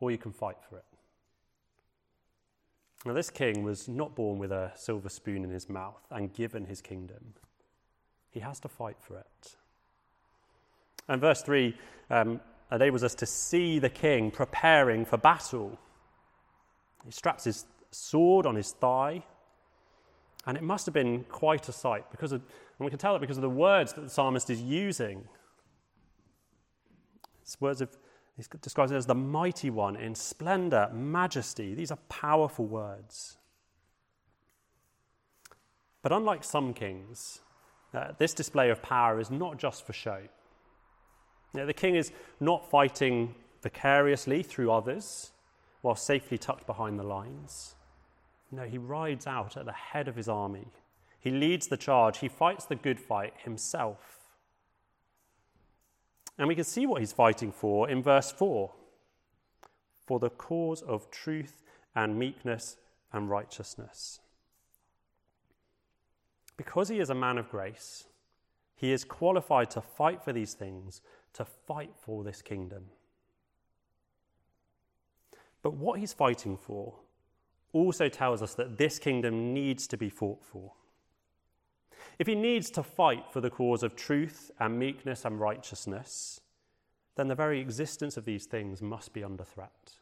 or 0.00 0.10
you 0.10 0.18
can 0.18 0.32
fight 0.32 0.56
for 0.68 0.78
it. 0.78 0.84
Now, 3.04 3.14
this 3.14 3.30
king 3.30 3.64
was 3.64 3.88
not 3.88 4.14
born 4.14 4.38
with 4.38 4.52
a 4.52 4.72
silver 4.76 5.08
spoon 5.08 5.42
in 5.42 5.50
his 5.50 5.68
mouth 5.68 6.06
and 6.10 6.32
given 6.32 6.66
his 6.66 6.80
kingdom. 6.80 7.34
He 8.30 8.40
has 8.40 8.60
to 8.60 8.68
fight 8.68 8.96
for 9.00 9.18
it. 9.18 9.56
And 11.08 11.20
verse 11.20 11.42
3 11.42 11.76
um, 12.10 12.40
enables 12.70 13.02
us 13.02 13.14
to 13.16 13.26
see 13.26 13.78
the 13.80 13.90
king 13.90 14.30
preparing 14.30 15.04
for 15.04 15.16
battle. 15.16 15.78
He 17.04 17.10
straps 17.10 17.44
his 17.44 17.66
sword 17.90 18.46
on 18.46 18.54
his 18.54 18.70
thigh, 18.72 19.24
and 20.46 20.56
it 20.56 20.62
must 20.62 20.86
have 20.86 20.94
been 20.94 21.24
quite 21.24 21.68
a 21.68 21.72
sight 21.72 22.10
because 22.10 22.32
of, 22.32 22.40
and 22.40 22.84
we 22.84 22.90
can 22.90 22.98
tell 22.98 23.16
it 23.16 23.20
because 23.20 23.36
of 23.36 23.42
the 23.42 23.50
words 23.50 23.92
that 23.94 24.02
the 24.02 24.10
psalmist 24.10 24.48
is 24.48 24.62
using. 24.62 25.24
It's 27.42 27.60
words 27.60 27.80
of 27.80 27.90
he 28.50 28.58
describes 28.60 28.92
it 28.92 28.96
as 28.96 29.06
the 29.06 29.14
mighty 29.14 29.70
one 29.70 29.96
in 29.96 30.14
splendor, 30.14 30.90
majesty. 30.92 31.74
These 31.74 31.90
are 31.90 31.98
powerful 32.08 32.66
words. 32.66 33.36
But 36.02 36.12
unlike 36.12 36.42
some 36.42 36.74
kings, 36.74 37.40
uh, 37.94 38.12
this 38.18 38.34
display 38.34 38.70
of 38.70 38.82
power 38.82 39.20
is 39.20 39.30
not 39.30 39.58
just 39.58 39.86
for 39.86 39.92
show. 39.92 40.18
You 41.54 41.60
know, 41.60 41.66
the 41.66 41.74
king 41.74 41.94
is 41.94 42.10
not 42.40 42.68
fighting 42.68 43.34
vicariously 43.62 44.42
through 44.42 44.72
others 44.72 45.32
while 45.82 45.94
safely 45.94 46.38
tucked 46.38 46.66
behind 46.66 46.98
the 46.98 47.04
lines. 47.04 47.76
No, 48.50 48.64
he 48.64 48.78
rides 48.78 49.26
out 49.26 49.56
at 49.56 49.66
the 49.66 49.72
head 49.72 50.08
of 50.08 50.16
his 50.16 50.28
army. 50.28 50.66
He 51.20 51.30
leads 51.30 51.68
the 51.68 51.76
charge. 51.76 52.18
He 52.18 52.28
fights 52.28 52.64
the 52.64 52.74
good 52.74 52.98
fight 52.98 53.34
himself. 53.44 54.21
And 56.42 56.48
we 56.48 56.56
can 56.56 56.64
see 56.64 56.86
what 56.86 57.00
he's 57.00 57.12
fighting 57.12 57.52
for 57.52 57.88
in 57.88 58.02
verse 58.02 58.32
4 58.32 58.68
for 60.04 60.18
the 60.18 60.28
cause 60.28 60.82
of 60.82 61.08
truth 61.08 61.62
and 61.94 62.18
meekness 62.18 62.78
and 63.12 63.30
righteousness. 63.30 64.18
Because 66.56 66.88
he 66.88 66.98
is 66.98 67.10
a 67.10 67.14
man 67.14 67.38
of 67.38 67.48
grace, 67.48 68.08
he 68.74 68.90
is 68.90 69.04
qualified 69.04 69.70
to 69.70 69.80
fight 69.80 70.24
for 70.24 70.32
these 70.32 70.54
things, 70.54 71.00
to 71.34 71.44
fight 71.44 71.92
for 71.94 72.24
this 72.24 72.42
kingdom. 72.42 72.86
But 75.62 75.74
what 75.74 76.00
he's 76.00 76.12
fighting 76.12 76.56
for 76.56 76.96
also 77.72 78.08
tells 78.08 78.42
us 78.42 78.54
that 78.54 78.78
this 78.78 78.98
kingdom 78.98 79.54
needs 79.54 79.86
to 79.86 79.96
be 79.96 80.10
fought 80.10 80.44
for. 80.44 80.72
If 82.18 82.26
he 82.26 82.34
needs 82.34 82.70
to 82.72 82.82
fight 82.82 83.24
for 83.30 83.40
the 83.40 83.50
cause 83.50 83.82
of 83.82 83.96
truth 83.96 84.50
and 84.60 84.78
meekness 84.78 85.24
and 85.24 85.40
righteousness, 85.40 86.40
then 87.16 87.28
the 87.28 87.34
very 87.34 87.60
existence 87.60 88.16
of 88.16 88.24
these 88.24 88.46
things 88.46 88.80
must 88.80 89.12
be 89.12 89.24
under 89.24 89.44
threat. 89.44 89.94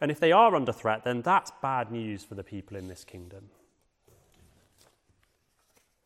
And 0.00 0.10
if 0.10 0.18
they 0.18 0.32
are 0.32 0.54
under 0.54 0.72
threat, 0.72 1.04
then 1.04 1.22
that's 1.22 1.52
bad 1.62 1.92
news 1.92 2.24
for 2.24 2.34
the 2.34 2.44
people 2.44 2.76
in 2.76 2.88
this 2.88 3.04
kingdom. 3.04 3.50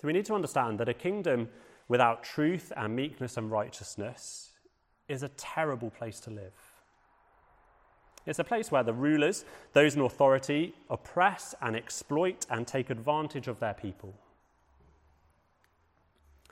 So 0.01 0.07
we 0.07 0.13
need 0.13 0.27
to 0.27 0.35
understand 0.35 0.81
that 0.81 0.89
a 0.89 0.95
kingdom 0.95 1.49
without 1.89 2.25
truth 2.25 2.73
and 2.77 2.97
meekness 2.97 3.37
and 3.37 3.51
righteousness 3.51 4.51
is 5.09 5.23
a 5.23 5.29
terrible 5.31 5.91
place 5.91 6.19
to 6.21 6.31
live. 6.31 6.64
It's 8.27 8.39
a 8.39 8.45
place 8.45 8.71
where 8.71 8.83
the 8.83 8.93
rulers, 8.93 9.45
those 9.75 9.95
in 9.95 10.01
authority, 10.01 10.75
oppress 10.89 11.55
and 11.61 11.77
exploit 11.77 12.47
and 12.49 12.67
take 12.67 12.89
advantage 12.89 13.49
of 13.49 13.61
their 13.61 13.75
people. 13.75 14.15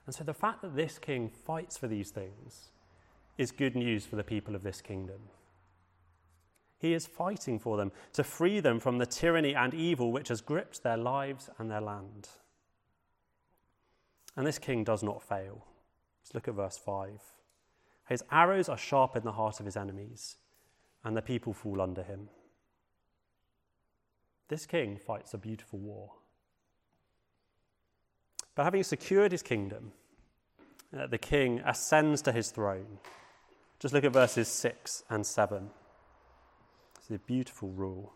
And 0.05 0.15
so 0.15 0.25
the 0.25 0.35
fact 0.35 0.63
that 0.63 0.77
this 0.77 0.99
king 0.99 1.29
fights 1.29 1.79
for 1.79 1.89
these 1.89 2.11
things 2.11 2.73
is 3.39 3.53
good 3.53 3.75
news 3.75 4.05
for 4.05 4.17
the 4.17 4.25
people 4.25 4.55
of 4.55 4.63
this 4.63 4.81
kingdom. 4.81 5.21
He 6.79 6.93
is 6.93 7.07
fighting 7.07 7.59
for 7.59 7.77
them 7.77 7.93
to 8.13 8.25
free 8.25 8.61
them 8.61 8.81
from 8.81 8.99
the 8.99 9.07
tyranny 9.07 9.55
and 9.55 9.73
evil 9.73 10.11
which 10.13 10.29
has 10.29 10.41
gripped 10.41 10.83
their 10.83 10.97
lives 10.97 11.49
and 11.59 11.71
their 11.71 11.81
land. 11.81 12.29
And 14.37 14.47
this 14.47 14.59
king 14.59 14.83
does 14.83 15.03
not 15.03 15.23
fail. 15.23 15.65
Let's 16.21 16.35
look 16.35 16.49
at 16.49 16.55
verse 16.55 16.77
5. 16.77 17.21
His 18.09 18.25
arrows 18.31 18.69
are 18.69 18.77
sharp 18.77 19.17
in 19.17 19.23
the 19.23 19.33
heart 19.33 19.61
of 19.61 19.67
his 19.67 19.77
enemies 19.77 20.37
and 21.05 21.17
the 21.17 21.23
people 21.23 21.53
fall 21.53 21.81
under 21.81 22.03
him. 22.03 22.29
This 24.49 24.67
king 24.67 24.97
fights 24.99 25.35
a 25.35 25.39
beautiful 25.39 25.79
war. 25.79 26.13
But 28.55 28.65
having 28.65 28.83
secured 28.83 29.33
his 29.33 29.43
kingdom, 29.43 29.93
uh, 30.97 31.07
the 31.07 31.19
king 31.19 31.61
ascends 31.65 32.23
to 32.23 32.33
his 32.33 32.51
throne. 32.51 32.99
Just 33.79 33.95
look 33.95 34.05
at 34.05 34.13
verses 34.13 34.49
6 34.49 35.05
and 35.11 35.27
7. 35.27 35.71
It's 36.99 37.11
a 37.11 37.19
beautiful 37.19 37.71
rule. 37.71 38.13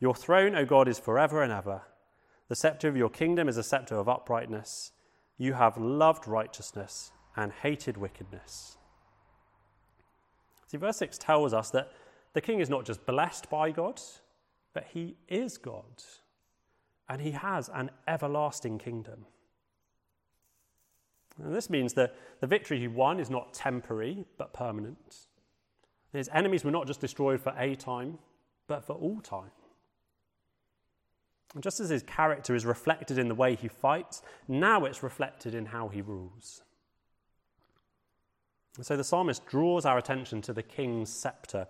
Your 0.00 0.14
throne, 0.14 0.54
O 0.54 0.64
God, 0.64 0.86
is 0.86 0.98
forever 0.98 1.42
and 1.42 1.52
ever. 1.52 1.82
The 2.48 2.56
scepter 2.56 2.88
of 2.88 2.96
your 2.96 3.10
kingdom 3.10 3.48
is 3.48 3.56
a 3.56 3.62
scepter 3.62 3.96
of 3.96 4.08
uprightness. 4.08 4.92
You 5.36 5.54
have 5.54 5.76
loved 5.76 6.28
righteousness 6.28 7.12
and 7.36 7.52
hated 7.52 7.96
wickedness. 7.96 8.77
See, 10.68 10.76
verse 10.76 10.98
6 10.98 11.18
tells 11.18 11.52
us 11.52 11.70
that 11.70 11.90
the 12.34 12.40
king 12.40 12.60
is 12.60 12.70
not 12.70 12.84
just 12.84 13.04
blessed 13.06 13.50
by 13.50 13.70
God, 13.70 14.00
but 14.74 14.86
he 14.92 15.16
is 15.26 15.58
God. 15.58 16.04
And 17.08 17.22
he 17.22 17.32
has 17.32 17.70
an 17.74 17.90
everlasting 18.06 18.78
kingdom. 18.78 19.24
And 21.42 21.54
this 21.54 21.70
means 21.70 21.94
that 21.94 22.14
the 22.40 22.46
victory 22.46 22.78
he 22.78 22.88
won 22.88 23.18
is 23.18 23.30
not 23.30 23.54
temporary, 23.54 24.24
but 24.36 24.52
permanent. 24.52 25.26
His 26.12 26.28
enemies 26.32 26.64
were 26.64 26.70
not 26.70 26.86
just 26.86 27.00
destroyed 27.00 27.40
for 27.40 27.54
a 27.56 27.74
time, 27.74 28.18
but 28.66 28.84
for 28.84 28.94
all 28.94 29.20
time. 29.20 29.50
And 31.54 31.62
just 31.62 31.80
as 31.80 31.88
his 31.88 32.02
character 32.02 32.54
is 32.54 32.66
reflected 32.66 33.16
in 33.18 33.28
the 33.28 33.34
way 33.34 33.54
he 33.54 33.68
fights, 33.68 34.22
now 34.46 34.84
it's 34.84 35.02
reflected 35.02 35.54
in 35.54 35.66
how 35.66 35.88
he 35.88 36.02
rules. 36.02 36.62
And 38.78 38.86
so 38.86 38.96
the 38.96 39.02
psalmist 39.02 39.44
draws 39.44 39.84
our 39.84 39.98
attention 39.98 40.40
to 40.42 40.52
the 40.52 40.62
king's 40.62 41.12
scepter. 41.12 41.66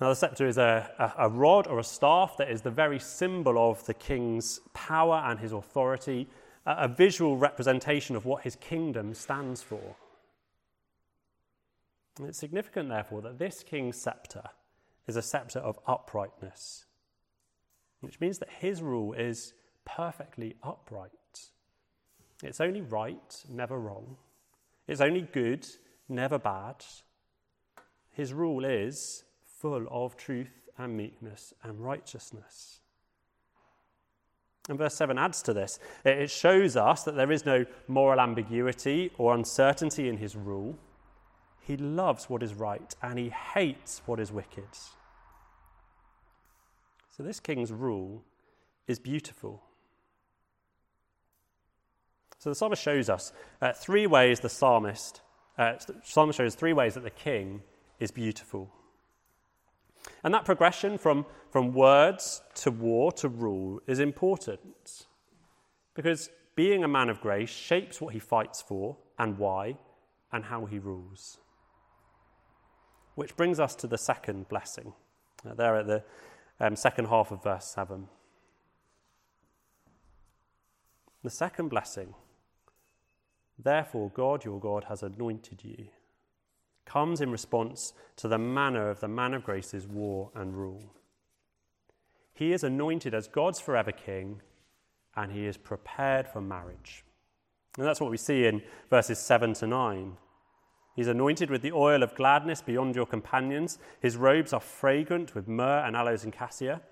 Now, 0.00 0.08
the 0.08 0.16
scepter 0.16 0.48
is 0.48 0.58
a, 0.58 0.90
a, 0.98 1.26
a, 1.26 1.28
rod 1.28 1.68
or 1.68 1.78
a 1.78 1.84
staff 1.84 2.36
that 2.38 2.50
is 2.50 2.62
the 2.62 2.70
very 2.72 2.98
symbol 2.98 3.70
of 3.70 3.86
the 3.86 3.94
king's 3.94 4.58
power 4.74 5.22
and 5.24 5.38
his 5.38 5.52
authority, 5.52 6.28
a, 6.66 6.74
a 6.80 6.88
visual 6.88 7.36
representation 7.36 8.16
of 8.16 8.26
what 8.26 8.42
his 8.42 8.56
kingdom 8.56 9.14
stands 9.14 9.62
for. 9.62 9.94
And 12.18 12.26
it's 12.26 12.38
significant, 12.38 12.88
therefore, 12.88 13.22
that 13.22 13.38
this 13.38 13.62
king's 13.62 13.96
scepter 13.96 14.42
is 15.06 15.14
a 15.14 15.22
scepter 15.22 15.60
of 15.60 15.78
uprightness, 15.86 16.86
which 18.00 18.18
means 18.18 18.40
that 18.40 18.50
his 18.50 18.82
rule 18.82 19.12
is 19.12 19.54
perfectly 19.84 20.56
upright. 20.60 21.12
It's 22.42 22.60
only 22.60 22.80
right, 22.80 23.44
never 23.48 23.78
wrong. 23.78 24.16
It's 24.88 25.00
only 25.00 25.22
good, 25.22 25.66
never 26.08 26.38
bad. 26.38 26.84
His 28.10 28.32
rule 28.32 28.64
is 28.64 29.24
full 29.44 29.86
of 29.90 30.16
truth 30.16 30.68
and 30.78 30.96
meekness 30.96 31.54
and 31.62 31.80
righteousness. 31.80 32.80
And 34.68 34.78
verse 34.78 34.94
7 34.94 35.18
adds 35.18 35.42
to 35.42 35.52
this. 35.52 35.78
It 36.04 36.30
shows 36.30 36.76
us 36.76 37.02
that 37.04 37.16
there 37.16 37.30
is 37.30 37.44
no 37.44 37.66
moral 37.86 38.20
ambiguity 38.20 39.10
or 39.18 39.34
uncertainty 39.34 40.08
in 40.08 40.16
his 40.16 40.36
rule. 40.36 40.78
He 41.60 41.76
loves 41.76 42.30
what 42.30 42.42
is 42.42 42.54
right 42.54 42.94
and 43.02 43.18
he 43.18 43.28
hates 43.28 44.02
what 44.06 44.20
is 44.20 44.32
wicked. 44.32 44.68
So, 47.16 47.22
this 47.22 47.40
king's 47.40 47.72
rule 47.72 48.24
is 48.88 48.98
beautiful. 48.98 49.62
So, 52.38 52.50
the 52.50 52.56
psalmist 52.56 52.82
shows 52.82 53.08
us 53.08 53.32
uh, 53.62 53.72
three 53.72 54.06
ways 54.06 54.40
the 54.40 54.48
psalmist 54.48 55.20
uh, 55.58 55.74
Psalm 56.02 56.32
shows 56.32 56.54
three 56.54 56.72
ways 56.72 56.94
that 56.94 57.04
the 57.04 57.10
king 57.10 57.62
is 58.00 58.10
beautiful. 58.10 58.70
And 60.22 60.34
that 60.34 60.44
progression 60.44 60.98
from, 60.98 61.26
from 61.50 61.72
words 61.72 62.42
to 62.56 62.70
war 62.70 63.12
to 63.12 63.28
rule 63.28 63.80
is 63.86 64.00
important 64.00 65.06
because 65.94 66.30
being 66.56 66.84
a 66.84 66.88
man 66.88 67.08
of 67.08 67.20
grace 67.20 67.50
shapes 67.50 68.00
what 68.00 68.14
he 68.14 68.18
fights 68.18 68.62
for 68.62 68.96
and 69.18 69.38
why 69.38 69.76
and 70.32 70.44
how 70.44 70.66
he 70.66 70.78
rules. 70.78 71.38
Which 73.14 73.36
brings 73.36 73.60
us 73.60 73.74
to 73.76 73.86
the 73.86 73.98
second 73.98 74.48
blessing, 74.48 74.92
uh, 75.48 75.54
there 75.54 75.76
at 75.76 75.86
the 75.86 76.02
um, 76.60 76.74
second 76.76 77.06
half 77.06 77.30
of 77.30 77.42
verse 77.42 77.66
7. 77.66 78.08
The 81.22 81.30
second 81.30 81.68
blessing, 81.68 82.14
therefore, 83.58 84.10
God 84.14 84.44
your 84.44 84.60
God 84.60 84.84
has 84.84 85.02
anointed 85.02 85.62
you, 85.62 85.88
comes 86.84 87.20
in 87.20 87.30
response 87.30 87.92
to 88.16 88.28
the 88.28 88.38
manner 88.38 88.90
of 88.90 89.00
the 89.00 89.08
man 89.08 89.34
of 89.34 89.44
grace's 89.44 89.86
war 89.86 90.30
and 90.34 90.56
rule. 90.56 90.94
He 92.32 92.52
is 92.52 92.64
anointed 92.64 93.14
as 93.14 93.28
God's 93.28 93.60
forever 93.60 93.92
king, 93.92 94.42
and 95.16 95.32
he 95.32 95.46
is 95.46 95.56
prepared 95.56 96.26
for 96.26 96.40
marriage. 96.40 97.04
And 97.76 97.86
that's 97.86 98.00
what 98.00 98.10
we 98.10 98.16
see 98.16 98.46
in 98.46 98.62
verses 98.90 99.18
7 99.18 99.54
to 99.54 99.66
9. 99.66 100.16
He's 100.94 101.08
anointed 101.08 101.50
with 101.50 101.62
the 101.62 101.72
oil 101.72 102.02
of 102.02 102.14
gladness 102.14 102.62
beyond 102.62 102.94
your 102.94 103.06
companions. 103.06 103.78
His 104.00 104.16
robes 104.16 104.52
are 104.52 104.60
fragrant 104.60 105.34
with 105.34 105.48
myrrh 105.48 105.84
and 105.84 105.96
aloes 105.96 106.22
and 106.22 106.32
cassia. 106.32 106.82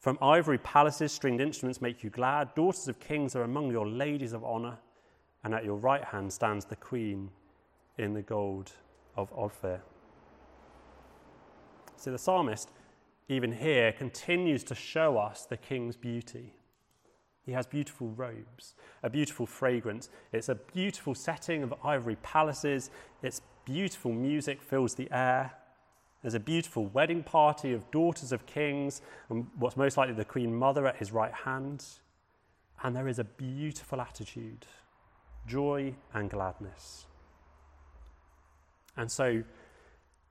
From 0.00 0.18
ivory 0.20 0.58
palaces, 0.58 1.12
stringed 1.12 1.40
instruments 1.40 1.80
make 1.80 2.02
you 2.02 2.10
glad. 2.10 2.56
Daughters 2.56 2.88
of 2.88 2.98
kings 2.98 3.36
are 3.36 3.44
among 3.44 3.70
your 3.70 3.86
ladies 3.86 4.32
of 4.32 4.42
honor. 4.42 4.78
And 5.44 5.54
at 5.54 5.64
your 5.64 5.76
right 5.76 6.04
hand 6.04 6.32
stands 6.32 6.64
the 6.64 6.76
queen 6.76 7.30
in 7.98 8.14
the 8.14 8.22
gold 8.22 8.72
of 9.16 9.32
Ophir. 9.32 9.82
See, 11.96 12.10
the 12.10 12.18
psalmist, 12.18 12.70
even 13.28 13.52
here, 13.52 13.92
continues 13.92 14.64
to 14.64 14.74
show 14.74 15.18
us 15.18 15.44
the 15.44 15.56
king's 15.56 15.96
beauty. 15.96 16.54
He 17.44 17.52
has 17.52 17.66
beautiful 17.66 18.08
robes, 18.10 18.74
a 19.02 19.10
beautiful 19.10 19.46
fragrance. 19.46 20.10
It's 20.32 20.48
a 20.48 20.54
beautiful 20.54 21.14
setting 21.14 21.62
of 21.62 21.74
ivory 21.84 22.16
palaces. 22.22 22.90
It's 23.22 23.40
beautiful 23.64 24.12
music 24.12 24.62
fills 24.62 24.94
the 24.94 25.08
air. 25.10 25.52
There's 26.22 26.34
a 26.34 26.40
beautiful 26.40 26.86
wedding 26.86 27.24
party 27.24 27.72
of 27.72 27.90
daughters 27.90 28.30
of 28.30 28.46
kings, 28.46 29.02
and 29.28 29.48
what's 29.58 29.76
most 29.76 29.96
likely 29.96 30.14
the 30.14 30.24
queen 30.24 30.54
mother 30.54 30.86
at 30.86 30.96
his 30.96 31.10
right 31.10 31.32
hand. 31.32 31.84
And 32.84 32.94
there 32.94 33.08
is 33.08 33.18
a 33.18 33.24
beautiful 33.24 34.00
attitude, 34.00 34.66
joy 35.46 35.94
and 36.14 36.30
gladness. 36.30 37.06
And 38.96 39.10
so, 39.10 39.42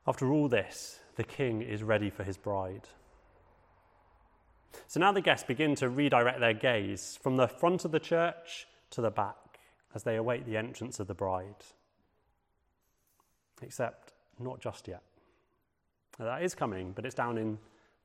after 0.08 0.32
all 0.32 0.48
this, 0.48 1.00
the 1.16 1.24
king 1.24 1.62
is 1.62 1.84
ready 1.84 2.10
for 2.10 2.24
his 2.24 2.38
bride. 2.38 2.88
So 4.88 5.00
now 5.00 5.12
the 5.12 5.22
guests 5.22 5.46
begin 5.46 5.76
to 5.76 5.90
redirect 5.90 6.40
their 6.40 6.54
gaze 6.54 7.18
from 7.22 7.38
the 7.38 7.48
front 7.48 7.86
of 7.86 7.92
the 7.92 8.00
church 8.00 8.68
to 8.92 9.02
the 9.02 9.12
back 9.12 9.60
as 9.94 10.04
they 10.04 10.16
await 10.16 10.46
the 10.46 10.58
entrance 10.58 11.00
of 11.00 11.08
the 11.08 11.14
bride. 11.14 11.64
Except 13.62 14.14
not 14.40 14.60
just 14.60 14.88
yet. 14.88 15.04
Now, 16.20 16.26
that 16.26 16.44
is 16.44 16.56
coming, 16.56 16.92
but 16.94 17.06
it's 17.06 17.16
down 17.16 17.38
in 17.38 17.58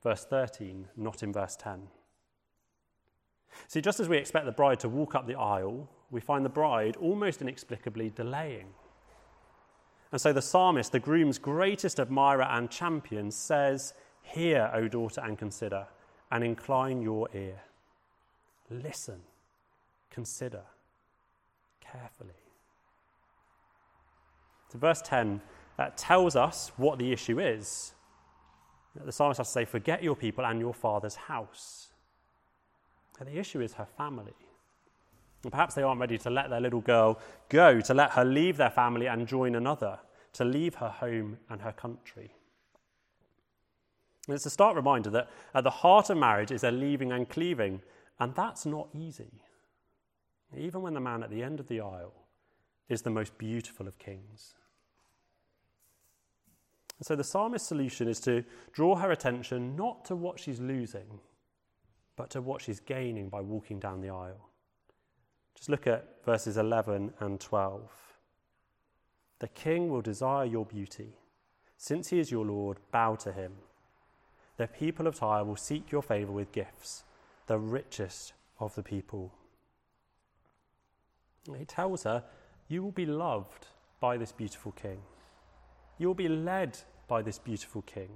verse 0.03 0.25
13, 0.25 0.87
not 0.95 1.23
in 1.23 1.33
verse 1.33 1.55
10. 1.55 1.87
See, 3.67 3.81
just 3.81 3.99
as 3.99 4.07
we 4.07 4.17
expect 4.17 4.45
the 4.45 4.51
bride 4.51 4.79
to 4.81 4.89
walk 4.89 5.15
up 5.15 5.27
the 5.27 5.35
aisle, 5.35 5.89
we 6.09 6.21
find 6.21 6.45
the 6.45 6.49
bride 6.49 6.95
almost 6.97 7.41
inexplicably 7.41 8.09
delaying. 8.09 8.67
And 10.11 10.21
so 10.21 10.31
the 10.31 10.41
psalmist, 10.41 10.91
the 10.91 10.99
groom's 10.99 11.37
greatest 11.37 11.99
admirer 11.99 12.43
and 12.43 12.69
champion, 12.69 13.29
says, 13.31 13.93
Hear, 14.21 14.71
O 14.73 14.87
daughter, 14.87 15.21
and 15.21 15.37
consider 15.37 15.87
and 16.31 16.43
incline 16.43 17.01
your 17.01 17.29
ear. 17.33 17.59
Listen, 18.69 19.21
consider 20.09 20.63
carefully. 21.79 22.31
So, 24.71 24.79
verse 24.79 25.01
10 25.01 25.41
uh, 25.79 25.89
tells 25.95 26.35
us 26.35 26.71
what 26.77 26.99
the 26.99 27.11
issue 27.11 27.39
is. 27.39 27.93
The 28.95 29.11
psalmist 29.11 29.37
has 29.37 29.47
to 29.47 29.53
say, 29.53 29.65
Forget 29.65 30.03
your 30.03 30.15
people 30.15 30.45
and 30.45 30.59
your 30.59 30.73
father's 30.73 31.15
house. 31.15 31.93
And 33.19 33.27
the 33.27 33.37
issue 33.37 33.61
is 33.61 33.73
her 33.73 33.87
family. 33.97 34.35
Perhaps 35.49 35.75
they 35.75 35.83
aren't 35.83 36.01
ready 36.01 36.17
to 36.17 36.29
let 36.29 36.49
their 36.49 36.59
little 36.59 36.81
girl 36.81 37.19
go, 37.49 37.79
to 37.81 37.93
let 37.93 38.11
her 38.11 38.25
leave 38.25 38.57
their 38.57 38.69
family 38.69 39.07
and 39.07 39.27
join 39.27 39.55
another, 39.55 39.99
to 40.33 40.43
leave 40.43 40.75
her 40.75 40.89
home 40.89 41.37
and 41.49 41.61
her 41.61 41.71
country. 41.71 42.31
And 44.27 44.35
it's 44.35 44.45
a 44.45 44.49
stark 44.49 44.75
reminder 44.75 45.09
that 45.11 45.29
at 45.53 45.63
the 45.63 45.69
heart 45.69 46.09
of 46.09 46.17
marriage 46.17 46.51
is 46.51 46.63
a 46.63 46.71
leaving 46.71 47.11
and 47.11 47.29
cleaving, 47.29 47.81
and 48.19 48.35
that's 48.35 48.65
not 48.65 48.89
easy. 48.93 49.41
Even 50.55 50.81
when 50.81 50.93
the 50.93 50.99
man 50.99 51.23
at 51.23 51.29
the 51.29 51.43
end 51.43 51.59
of 51.59 51.67
the 51.67 51.81
aisle 51.81 52.13
is 52.89 53.01
the 53.01 53.09
most 53.09 53.37
beautiful 53.37 53.87
of 53.87 53.99
kings. 53.99 54.53
And 56.97 57.05
so 57.05 57.15
the 57.15 57.23
psalmist's 57.23 57.67
solution 57.67 58.07
is 58.07 58.19
to 58.21 58.43
draw 58.73 58.95
her 58.95 59.11
attention 59.11 59.75
not 59.75 60.03
to 60.05 60.15
what 60.15 60.39
she's 60.39 60.59
losing, 60.59 61.19
but 62.15 62.29
to 62.31 62.41
what 62.41 62.61
she's 62.61 62.79
gaining 62.79 63.29
by 63.29 63.41
walking 63.41 63.79
down 63.79 64.01
the 64.01 64.09
aisle. 64.09 64.49
Just 65.57 65.69
look 65.69 65.87
at 65.87 66.23
verses 66.23 66.55
11 66.55 67.13
and 67.19 67.39
12. 67.39 67.89
The 69.39 69.47
king 69.47 69.89
will 69.89 70.01
desire 70.01 70.45
your 70.45 70.65
beauty. 70.65 71.15
Since 71.77 72.09
he 72.09 72.19
is 72.19 72.31
your 72.31 72.45
Lord, 72.45 72.77
bow 72.91 73.15
to 73.15 73.31
him. 73.31 73.53
The 74.57 74.67
people 74.67 75.07
of 75.07 75.15
Tyre 75.15 75.43
will 75.43 75.55
seek 75.55 75.91
your 75.91 76.03
favour 76.03 76.31
with 76.31 76.51
gifts, 76.51 77.03
the 77.47 77.57
richest 77.57 78.33
of 78.59 78.75
the 78.75 78.83
people. 78.83 79.33
He 81.57 81.65
tells 81.65 82.03
her, 82.03 82.23
You 82.67 82.83
will 82.83 82.91
be 82.91 83.05
loved 83.05 83.67
by 83.99 84.17
this 84.17 84.31
beautiful 84.31 84.73
king. 84.73 84.99
You 85.97 86.07
will 86.07 86.15
be 86.15 86.29
led 86.29 86.77
by 87.07 87.23
this 87.23 87.39
beautiful 87.39 87.81
king. 87.83 88.09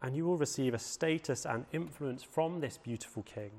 And 0.00 0.16
you 0.16 0.24
will 0.24 0.38
receive 0.38 0.72
a 0.72 0.78
status 0.78 1.44
and 1.44 1.66
influence 1.72 2.22
from 2.22 2.60
this 2.60 2.78
beautiful 2.78 3.22
king 3.22 3.50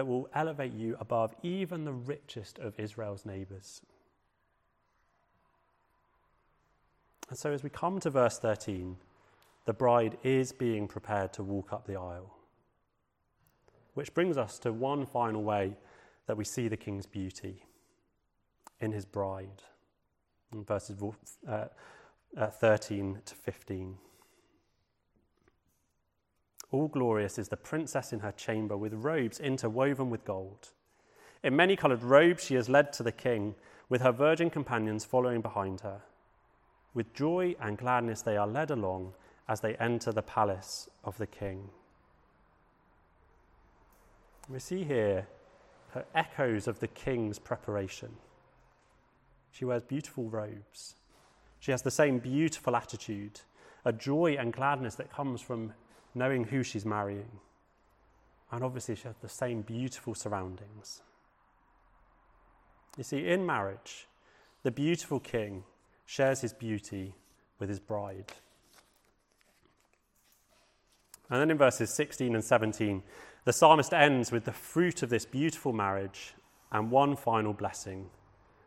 that 0.00 0.06
will 0.06 0.30
elevate 0.34 0.72
you 0.72 0.96
above 0.98 1.34
even 1.42 1.84
the 1.84 1.92
richest 1.92 2.58
of 2.58 2.80
Israel's 2.80 3.26
neighbours. 3.26 3.82
And 7.28 7.36
so, 7.36 7.52
as 7.52 7.62
we 7.62 7.68
come 7.68 8.00
to 8.00 8.08
verse 8.08 8.38
13, 8.38 8.96
the 9.66 9.74
bride 9.74 10.16
is 10.22 10.52
being 10.52 10.88
prepared 10.88 11.34
to 11.34 11.42
walk 11.42 11.70
up 11.70 11.86
the 11.86 11.96
aisle. 11.96 12.34
Which 13.92 14.14
brings 14.14 14.38
us 14.38 14.58
to 14.60 14.72
one 14.72 15.04
final 15.04 15.42
way 15.42 15.76
that 16.26 16.38
we 16.38 16.44
see 16.44 16.66
the 16.66 16.78
king's 16.78 17.04
beauty 17.04 17.66
in 18.80 18.92
his 18.92 19.04
bride, 19.04 19.64
in 20.50 20.64
verses 20.64 20.96
uh, 21.46 21.66
uh, 22.38 22.46
13 22.46 23.18
to 23.26 23.34
15. 23.34 23.98
All 26.72 26.88
glorious 26.88 27.38
is 27.38 27.48
the 27.48 27.56
princess 27.56 28.12
in 28.12 28.20
her 28.20 28.32
chamber 28.32 28.76
with 28.76 28.94
robes 28.94 29.40
interwoven 29.40 30.08
with 30.08 30.24
gold. 30.24 30.68
In 31.42 31.56
many 31.56 31.74
coloured 31.74 32.02
robes 32.02 32.44
she 32.44 32.54
is 32.54 32.68
led 32.68 32.92
to 32.94 33.02
the 33.02 33.12
king, 33.12 33.54
with 33.88 34.02
her 34.02 34.12
virgin 34.12 34.50
companions 34.50 35.04
following 35.04 35.40
behind 35.40 35.80
her. 35.80 36.02
With 36.94 37.12
joy 37.14 37.56
and 37.60 37.76
gladness 37.76 38.22
they 38.22 38.36
are 38.36 38.46
led 38.46 38.70
along 38.70 39.14
as 39.48 39.60
they 39.60 39.74
enter 39.76 40.12
the 40.12 40.22
palace 40.22 40.88
of 41.02 41.18
the 41.18 41.26
king. 41.26 41.70
We 44.48 44.60
see 44.60 44.84
here 44.84 45.26
her 45.90 46.04
echoes 46.14 46.68
of 46.68 46.78
the 46.78 46.88
king's 46.88 47.38
preparation. 47.38 48.10
She 49.50 49.64
wears 49.64 49.82
beautiful 49.82 50.28
robes. 50.28 50.94
She 51.58 51.72
has 51.72 51.82
the 51.82 51.90
same 51.90 52.18
beautiful 52.18 52.76
attitude, 52.76 53.40
a 53.84 53.92
joy 53.92 54.36
and 54.38 54.52
gladness 54.52 54.94
that 54.96 55.12
comes 55.12 55.40
from 55.40 55.72
knowing 56.14 56.44
who 56.44 56.62
she's 56.62 56.84
marrying. 56.84 57.40
And 58.52 58.64
obviously, 58.64 58.96
she 58.96 59.04
has 59.04 59.16
the 59.16 59.28
same 59.28 59.62
beautiful 59.62 60.14
surroundings. 60.14 61.02
You 62.96 63.04
see, 63.04 63.28
in 63.28 63.46
marriage, 63.46 64.08
the 64.62 64.70
beautiful 64.70 65.20
king 65.20 65.64
shares 66.04 66.40
his 66.40 66.52
beauty 66.52 67.14
with 67.58 67.68
his 67.68 67.78
bride. 67.78 68.32
And 71.30 71.40
then 71.40 71.50
in 71.50 71.58
verses 71.58 71.90
16 71.90 72.34
and 72.34 72.42
17, 72.42 73.02
the 73.44 73.52
psalmist 73.52 73.94
ends 73.94 74.32
with 74.32 74.44
the 74.44 74.52
fruit 74.52 75.02
of 75.02 75.10
this 75.10 75.24
beautiful 75.24 75.72
marriage 75.72 76.34
and 76.72 76.90
one 76.90 77.16
final 77.16 77.52
blessing 77.52 78.10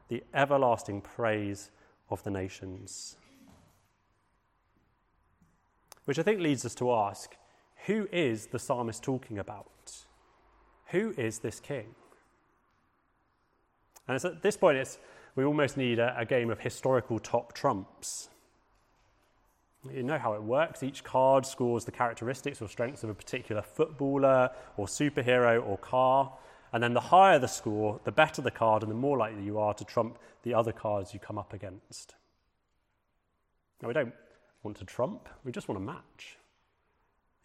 the 0.09 0.23
everlasting 0.33 1.01
praise 1.01 1.71
of 2.09 2.21
the 2.23 2.29
nations. 2.29 3.17
Which 6.05 6.19
I 6.19 6.23
think 6.23 6.39
leads 6.39 6.65
us 6.65 6.75
to 6.75 6.91
ask 6.91 7.35
who 7.85 8.07
is 8.11 8.47
the 8.47 8.59
psalmist 8.59 9.03
talking 9.03 9.37
about? 9.39 9.67
Who 10.87 11.13
is 11.17 11.39
this 11.39 11.59
king? 11.59 11.95
And 14.07 14.23
at 14.23 14.41
this 14.41 14.57
point, 14.57 14.77
it's, 14.77 14.99
we 15.35 15.43
almost 15.43 15.77
need 15.77 15.99
a, 15.99 16.15
a 16.17 16.25
game 16.25 16.49
of 16.49 16.59
historical 16.59 17.19
top 17.19 17.53
trumps. 17.53 18.29
You 19.91 20.03
know 20.03 20.17
how 20.17 20.33
it 20.33 20.43
works. 20.43 20.81
Each 20.81 21.03
card 21.03 21.45
scores 21.45 21.83
the 21.83 21.91
characteristics 21.91 22.61
or 22.61 22.69
strengths 22.69 23.03
of 23.03 23.09
a 23.09 23.13
particular 23.13 23.61
footballer 23.61 24.49
or 24.77 24.87
superhero 24.87 25.65
or 25.65 25.77
car. 25.77 26.31
And 26.71 26.81
then 26.81 26.93
the 26.93 27.01
higher 27.01 27.37
the 27.37 27.47
score, 27.47 27.99
the 28.03 28.11
better 28.11 28.41
the 28.41 28.51
card, 28.51 28.81
and 28.81 28.91
the 28.91 28.95
more 28.95 29.17
likely 29.17 29.43
you 29.43 29.59
are 29.59 29.73
to 29.73 29.83
trump 29.83 30.17
the 30.43 30.53
other 30.53 30.71
cards 30.71 31.13
you 31.13 31.19
come 31.19 31.37
up 31.37 31.53
against. 31.53 32.15
Now, 33.81 33.89
we 33.89 33.93
don't 33.93 34.13
want 34.63 34.77
to 34.77 34.85
trump, 34.85 35.29
we 35.43 35.51
just 35.51 35.67
want 35.67 35.77
a 35.77 35.83
match. 35.83 36.37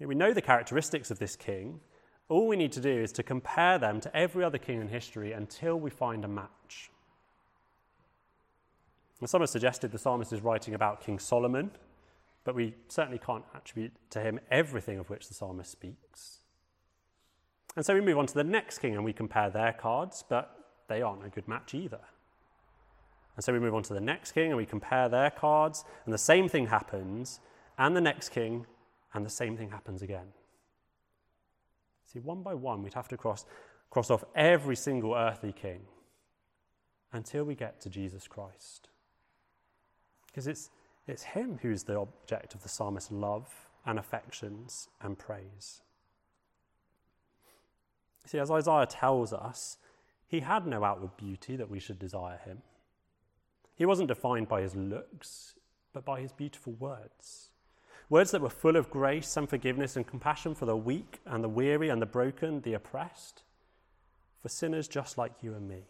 We 0.00 0.14
know 0.14 0.32
the 0.32 0.42
characteristics 0.42 1.10
of 1.10 1.18
this 1.18 1.34
king. 1.34 1.80
All 2.28 2.46
we 2.46 2.56
need 2.56 2.72
to 2.72 2.80
do 2.80 2.90
is 2.90 3.10
to 3.12 3.22
compare 3.22 3.78
them 3.78 4.00
to 4.00 4.16
every 4.16 4.44
other 4.44 4.58
king 4.58 4.80
in 4.80 4.88
history 4.88 5.32
until 5.32 5.78
we 5.78 5.90
find 5.90 6.24
a 6.24 6.28
match. 6.28 6.90
And 9.20 9.28
some 9.28 9.40
have 9.40 9.50
suggested 9.50 9.90
the 9.90 9.98
psalmist 9.98 10.32
is 10.32 10.42
writing 10.42 10.74
about 10.74 11.00
King 11.00 11.18
Solomon, 11.18 11.72
but 12.44 12.54
we 12.54 12.74
certainly 12.88 13.18
can't 13.18 13.44
attribute 13.54 13.92
to 14.10 14.20
him 14.20 14.38
everything 14.50 14.98
of 14.98 15.10
which 15.10 15.26
the 15.26 15.34
psalmist 15.34 15.72
speaks. 15.72 16.38
And 17.74 17.84
so 17.84 17.94
we 17.94 18.00
move 18.00 18.18
on 18.18 18.26
to 18.26 18.34
the 18.34 18.44
next 18.44 18.78
king 18.78 18.94
and 18.94 19.04
we 19.04 19.12
compare 19.12 19.50
their 19.50 19.72
cards, 19.72 20.24
but 20.28 20.54
they 20.88 21.02
aren't 21.02 21.24
a 21.24 21.28
good 21.28 21.48
match 21.48 21.74
either. 21.74 22.00
And 23.38 23.44
so 23.44 23.52
we 23.52 23.60
move 23.60 23.76
on 23.76 23.84
to 23.84 23.94
the 23.94 24.00
next 24.00 24.32
king 24.32 24.48
and 24.48 24.56
we 24.56 24.66
compare 24.66 25.08
their 25.08 25.30
cards, 25.30 25.84
and 26.04 26.12
the 26.12 26.18
same 26.18 26.48
thing 26.48 26.66
happens, 26.66 27.38
and 27.78 27.94
the 27.94 28.00
next 28.00 28.30
king, 28.30 28.66
and 29.14 29.24
the 29.24 29.30
same 29.30 29.56
thing 29.56 29.70
happens 29.70 30.02
again. 30.02 30.26
See, 32.12 32.18
one 32.18 32.42
by 32.42 32.54
one, 32.54 32.82
we'd 32.82 32.94
have 32.94 33.06
to 33.06 33.16
cross, 33.16 33.46
cross 33.90 34.10
off 34.10 34.24
every 34.34 34.74
single 34.74 35.14
earthly 35.14 35.52
king 35.52 35.82
until 37.12 37.44
we 37.44 37.54
get 37.54 37.80
to 37.82 37.88
Jesus 37.88 38.26
Christ. 38.26 38.88
Because 40.26 40.48
it's, 40.48 40.70
it's 41.06 41.22
him 41.22 41.60
who's 41.62 41.84
the 41.84 41.96
object 41.96 42.56
of 42.56 42.64
the 42.64 42.68
psalmist's 42.68 43.12
love 43.12 43.70
and 43.86 44.00
affections 44.00 44.88
and 45.00 45.16
praise. 45.16 45.82
See, 48.26 48.40
as 48.40 48.50
Isaiah 48.50 48.86
tells 48.86 49.32
us, 49.32 49.76
he 50.26 50.40
had 50.40 50.66
no 50.66 50.82
outward 50.82 51.16
beauty 51.16 51.54
that 51.54 51.70
we 51.70 51.78
should 51.78 52.00
desire 52.00 52.40
him. 52.44 52.62
He 53.78 53.86
wasn't 53.86 54.08
defined 54.08 54.48
by 54.48 54.62
his 54.62 54.74
looks, 54.74 55.54
but 55.92 56.04
by 56.04 56.20
his 56.20 56.32
beautiful 56.32 56.72
words. 56.72 57.50
Words 58.10 58.32
that 58.32 58.42
were 58.42 58.50
full 58.50 58.74
of 58.74 58.90
grace 58.90 59.36
and 59.36 59.48
forgiveness 59.48 59.94
and 59.94 60.04
compassion 60.04 60.56
for 60.56 60.66
the 60.66 60.76
weak 60.76 61.20
and 61.24 61.44
the 61.44 61.48
weary 61.48 61.88
and 61.88 62.02
the 62.02 62.06
broken, 62.06 62.60
the 62.62 62.74
oppressed, 62.74 63.44
for 64.42 64.48
sinners 64.48 64.88
just 64.88 65.16
like 65.16 65.42
you 65.42 65.54
and 65.54 65.68
me. 65.68 65.84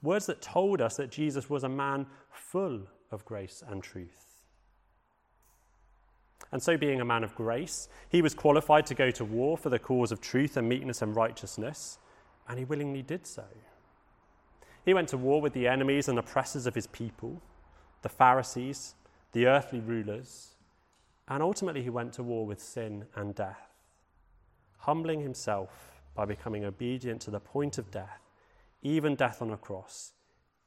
Words 0.00 0.26
that 0.26 0.42
told 0.42 0.80
us 0.80 0.96
that 0.96 1.10
Jesus 1.10 1.50
was 1.50 1.64
a 1.64 1.68
man 1.68 2.06
full 2.30 2.82
of 3.10 3.24
grace 3.24 3.64
and 3.66 3.82
truth. 3.82 4.42
And 6.52 6.62
so, 6.62 6.76
being 6.76 7.00
a 7.00 7.04
man 7.04 7.24
of 7.24 7.34
grace, 7.34 7.88
he 8.10 8.22
was 8.22 8.32
qualified 8.32 8.86
to 8.86 8.94
go 8.94 9.10
to 9.10 9.24
war 9.24 9.58
for 9.58 9.70
the 9.70 9.78
cause 9.78 10.12
of 10.12 10.20
truth 10.20 10.56
and 10.56 10.68
meekness 10.68 11.02
and 11.02 11.16
righteousness, 11.16 11.98
and 12.48 12.60
he 12.60 12.64
willingly 12.64 13.02
did 13.02 13.26
so. 13.26 13.44
He 14.84 14.94
went 14.94 15.08
to 15.08 15.16
war 15.16 15.40
with 15.40 15.54
the 15.54 15.66
enemies 15.66 16.08
and 16.08 16.18
oppressors 16.18 16.66
of 16.66 16.74
his 16.74 16.86
people, 16.88 17.40
the 18.02 18.08
Pharisees, 18.08 18.94
the 19.32 19.46
earthly 19.46 19.80
rulers, 19.80 20.56
and 21.26 21.42
ultimately 21.42 21.82
he 21.82 21.90
went 21.90 22.12
to 22.14 22.22
war 22.22 22.46
with 22.46 22.60
sin 22.60 23.06
and 23.14 23.34
death, 23.34 23.70
humbling 24.78 25.20
himself 25.20 25.92
by 26.14 26.24
becoming 26.24 26.64
obedient 26.64 27.20
to 27.22 27.30
the 27.30 27.40
point 27.40 27.78
of 27.78 27.90
death, 27.90 28.20
even 28.82 29.14
death 29.14 29.40
on 29.40 29.50
a 29.50 29.56
cross, 29.56 30.12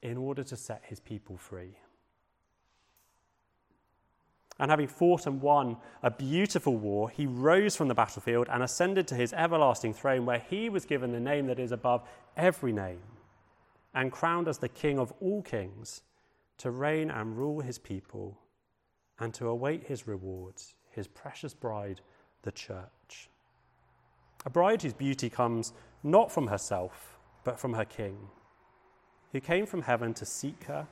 in 0.01 0.17
order 0.17 0.43
to 0.43 0.55
set 0.55 0.81
his 0.85 0.99
people 0.99 1.37
free. 1.37 1.77
And 4.59 4.71
having 4.71 4.87
fought 4.87 5.27
and 5.27 5.39
won 5.39 5.77
a 6.01 6.09
beautiful 6.09 6.75
war, 6.75 7.11
he 7.11 7.27
rose 7.27 7.75
from 7.75 7.87
the 7.87 7.93
battlefield 7.93 8.47
and 8.49 8.63
ascended 8.63 9.07
to 9.09 9.15
his 9.15 9.31
everlasting 9.33 9.93
throne, 9.93 10.25
where 10.25 10.39
he 10.39 10.69
was 10.69 10.85
given 10.85 11.11
the 11.11 11.19
name 11.19 11.45
that 11.45 11.59
is 11.59 11.71
above 11.71 12.01
every 12.35 12.71
name, 12.71 13.01
and 13.97 14.11
crowned 14.11 14.47
as 14.47 14.59
the 14.59 14.69
King 14.69 14.99
of 14.99 15.11
all 15.19 15.41
kings, 15.41 16.03
to 16.59 16.71
reign 16.71 17.11
and 17.11 17.37
rule 17.37 17.59
his 17.59 17.77
people, 17.77 18.37
and 19.19 19.33
to 19.33 19.47
await 19.47 19.87
his 19.87 20.07
rewards, 20.07 20.75
his 20.91 21.07
precious 21.07 21.53
bride, 21.53 21.99
the 22.43 22.51
church. 22.51 23.29
A 24.45 24.49
bride 24.49 24.81
whose 24.81 24.93
beauty 24.93 25.29
comes 25.29 25.73
not 26.03 26.31
from 26.31 26.47
herself, 26.47 27.17
but 27.43 27.59
from 27.59 27.73
her 27.73 27.85
King, 27.85 28.17
who 29.33 29.41
came 29.41 29.65
from 29.65 29.81
heaven 29.81 30.13
to 30.13 30.25
seek 30.25 30.63
her, 30.63 30.87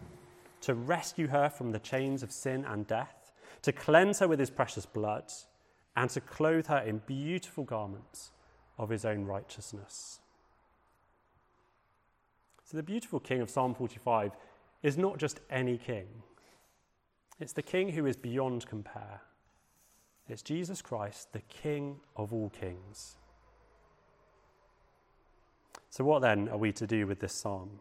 to 0.62 0.74
rescue 0.74 1.28
her 1.28 1.50
from 1.50 1.72
the 1.72 1.80
chains 1.80 2.24
of 2.24 2.32
sin 2.32 2.66
and 2.66 2.88
death 2.88 3.26
to 3.62 3.72
cleanse 3.72 4.20
her 4.20 4.28
with 4.28 4.40
his 4.40 4.50
precious 4.50 4.86
blood, 4.86 5.32
and 5.96 6.10
to 6.12 6.22
clothe 6.22 6.68
her 6.68 6.80
in 6.80 7.02
beautiful 7.08 7.64
garments 7.64 8.32
of 8.78 8.90
his 8.90 9.06
own 9.06 9.26
righteousness. 9.26 10.20
So, 12.66 12.78
the 12.78 12.84
beautiful 12.84 13.20
king 13.20 13.42
of 13.42 13.50
Psalm 13.50 13.76
45 13.76 14.32
is 14.82 14.98
not 14.98 15.20
just 15.20 15.40
any 15.52 15.78
king, 15.78 16.08
it's 17.40 17.54
the 17.54 17.62
king 17.62 17.90
who 17.90 18.06
is 18.06 18.18
beyond 18.18 18.66
compare. 18.66 19.22
It's 20.28 20.42
Jesus 20.42 20.82
Christ, 20.82 21.34
the 21.34 21.42
king 21.42 21.98
of 22.16 22.34
all 22.34 22.50
kings. 22.50 23.18
So, 25.92 26.04
what 26.04 26.24
then 26.24 26.50
are 26.50 26.58
we 26.58 26.72
to 26.74 26.88
do 26.88 27.06
with 27.06 27.20
this 27.20 27.34
psalm? 27.34 27.80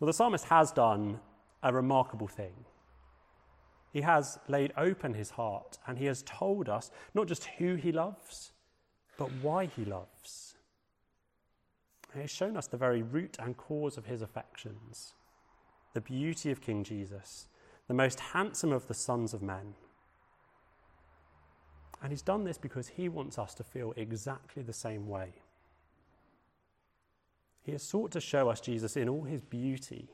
Well, 0.00 0.06
the 0.06 0.14
psalmist 0.14 0.46
has 0.46 0.72
done 0.72 1.20
a 1.62 1.72
remarkable 1.72 2.26
thing. 2.26 2.64
He 3.92 4.00
has 4.00 4.38
laid 4.48 4.72
open 4.78 5.12
his 5.12 5.30
heart 5.30 5.78
and 5.86 5.98
he 5.98 6.06
has 6.06 6.22
told 6.22 6.70
us 6.70 6.90
not 7.14 7.28
just 7.28 7.44
who 7.58 7.74
he 7.74 7.92
loves, 7.92 8.52
but 9.18 9.30
why 9.42 9.66
he 9.66 9.84
loves. 9.84 10.51
He 12.14 12.20
has 12.20 12.30
shown 12.30 12.56
us 12.56 12.66
the 12.66 12.76
very 12.76 13.02
root 13.02 13.36
and 13.38 13.56
cause 13.56 13.96
of 13.96 14.06
his 14.06 14.22
affections, 14.22 15.14
the 15.94 16.00
beauty 16.00 16.50
of 16.50 16.60
King 16.60 16.84
Jesus, 16.84 17.48
the 17.88 17.94
most 17.94 18.20
handsome 18.20 18.72
of 18.72 18.86
the 18.86 18.94
sons 18.94 19.32
of 19.32 19.42
men. 19.42 19.74
And 22.02 22.10
he's 22.10 22.22
done 22.22 22.44
this 22.44 22.58
because 22.58 22.88
he 22.88 23.08
wants 23.08 23.38
us 23.38 23.54
to 23.54 23.64
feel 23.64 23.94
exactly 23.96 24.62
the 24.62 24.72
same 24.72 25.08
way. 25.08 25.34
He 27.62 27.72
has 27.72 27.82
sought 27.82 28.10
to 28.12 28.20
show 28.20 28.48
us 28.48 28.60
Jesus 28.60 28.96
in 28.96 29.08
all 29.08 29.22
his 29.22 29.40
beauty 29.40 30.08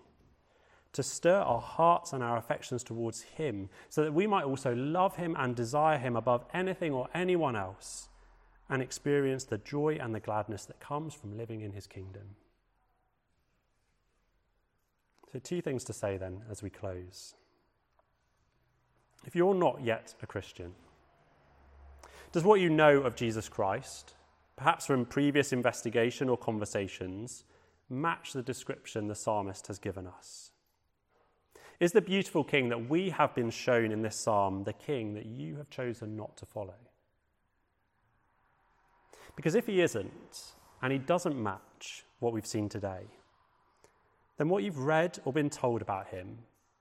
to 0.93 1.03
stir 1.03 1.39
our 1.39 1.61
hearts 1.61 2.13
and 2.13 2.23
our 2.23 2.37
affections 2.37 2.83
towards 2.83 3.23
Him, 3.23 3.69
so 3.89 4.03
that 4.03 4.13
we 4.13 4.27
might 4.27 4.45
also 4.45 4.75
love 4.75 5.17
Him 5.17 5.37
and 5.39 5.55
desire 5.55 5.99
Him 5.99 6.17
above 6.17 6.45
anything 6.55 6.93
or 6.93 7.09
anyone 7.15 7.57
else, 7.57 8.09
and 8.71 8.83
experience 8.83 9.45
the 9.45 9.59
joy 9.59 9.99
and 10.01 10.15
the 10.15 10.21
gladness 10.21 10.65
that 10.67 10.81
comes 10.81 11.15
from 11.15 11.37
living 11.37 11.61
in 11.61 11.73
His 11.73 11.87
kingdom. 11.87 12.37
So, 15.33 15.39
two 15.39 15.61
things 15.61 15.85
to 15.85 15.93
say 15.93 16.17
then 16.17 16.43
as 16.51 16.63
we 16.63 16.71
close. 16.71 17.35
If 19.27 19.35
you're 19.35 19.55
not 19.55 19.83
yet 19.83 20.15
a 20.23 20.27
Christian, 20.27 20.73
does 22.33 22.45
what 22.45 22.61
you 22.61 22.71
know 22.71 22.99
of 22.99 23.17
Jesus 23.17 23.49
Christ, 23.49 24.15
perhaps 24.57 24.87
from 24.87 25.05
previous 25.05 25.53
investigation 25.53 26.29
or 26.29 26.37
conversations, 26.37 27.45
match 27.91 28.33
the 28.33 28.43
description 28.43 29.09
the 29.09 29.15
psalmist 29.15 29.67
has 29.67 29.79
given 29.79 30.07
us? 30.07 30.51
Is 31.81 31.93
the 31.93 32.01
beautiful 32.01 32.43
king 32.43 32.71
that 32.71 32.89
we 32.89 33.11
have 33.11 33.35
been 33.35 33.51
shown 33.51 33.93
in 33.93 34.03
this 34.03 34.17
psalm 34.17 34.65
the 34.65 34.73
king 34.73 35.15
that 35.15 35.27
you 35.27 35.57
have 35.57 35.71
chosen 35.71 36.17
not 36.17 36.37
to 36.39 36.47
follow? 36.47 36.75
Because 39.39 39.55
if 39.55 39.69
he 39.69 39.83
isn't, 39.83 40.55
and 40.83 40.93
he 40.93 40.99
doesn't 40.99 41.41
match 41.41 42.05
what 42.19 42.33
we've 42.33 42.45
seen 42.45 42.69
today, 42.69 43.03
then 44.37 44.49
what 44.49 44.65
you've 44.65 44.81
read 44.81 45.21
or 45.25 45.33
been 45.33 45.49
told 45.49 45.81
about 45.81 46.09
him 46.09 46.39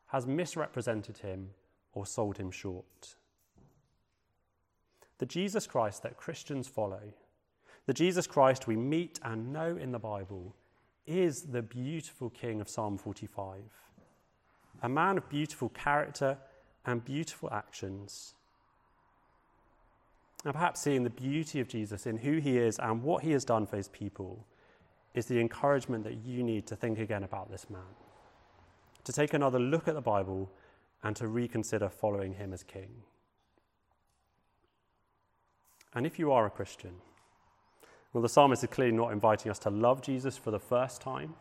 has 0.08 0.26
misrepresented 0.26 1.20
him 1.20 1.52
or 1.94 2.08
sold 2.08 2.38
him 2.38 2.50
short. 2.50 3.14
The 5.20 5.28
Jesus 5.28 5.68
Christ 5.68 6.02
that 6.02 6.18
Christians 6.18 6.68
follow, 6.68 7.14
the 7.86 7.94
Jesus 7.94 8.26
Christ 8.26 8.66
we 8.66 8.76
meet 8.76 9.20
and 9.22 9.54
know 9.54 9.78
in 9.78 9.92
the 9.92 10.00
Bible, 10.00 10.56
is 11.06 11.44
the 11.44 11.62
beautiful 11.62 12.32
King 12.32 12.60
of 12.60 12.68
Psalm 12.68 12.98
45 12.98 13.62
a 14.82 14.90
man 14.90 15.20
of 15.20 15.30
beautiful 15.30 15.70
character 15.70 16.40
and 16.88 17.06
beautiful 17.06 17.50
actions. 17.52 18.34
And 20.44 20.54
perhaps 20.54 20.82
seeing 20.82 21.04
the 21.04 21.10
beauty 21.10 21.60
of 21.60 21.68
Jesus 21.68 22.06
in 22.06 22.18
who 22.18 22.38
he 22.38 22.58
is 22.58 22.80
and 22.80 23.04
what 23.04 23.24
he 23.24 23.32
has 23.32 23.44
done 23.44 23.66
for 23.66 23.78
his 23.78 23.90
people 23.90 24.46
is 25.14 25.26
the 25.26 25.40
encouragement 25.40 26.04
that 26.04 26.26
you 26.26 26.44
need 26.44 26.68
to 26.68 26.76
think 26.76 27.00
again 27.00 27.24
about 27.24 27.50
this 27.50 27.70
man, 27.70 27.82
to 29.04 29.12
take 29.12 29.34
another 29.34 29.60
look 29.60 29.88
at 29.88 29.96
the 29.96 30.02
Bible 30.02 30.50
and 31.04 31.16
to 31.16 31.28
reconsider 31.28 31.90
following 31.90 32.34
him 32.34 32.54
as 32.54 32.64
king. 32.64 32.90
And 35.94 36.06
if 36.06 36.20
you 36.20 36.32
are 36.32 36.46
a 36.46 36.52
Christian, 36.52 36.94
well, 38.14 38.22
the 38.22 38.30
psalmist 38.30 38.64
is 38.64 38.70
clearly 38.70 38.96
not 38.96 39.12
inviting 39.12 39.50
us 39.50 39.60
to 39.60 39.70
love 39.70 40.02
Jesus 40.02 40.38
for 40.38 40.52
the 40.52 40.60
first 40.60 41.02
time 41.02 41.34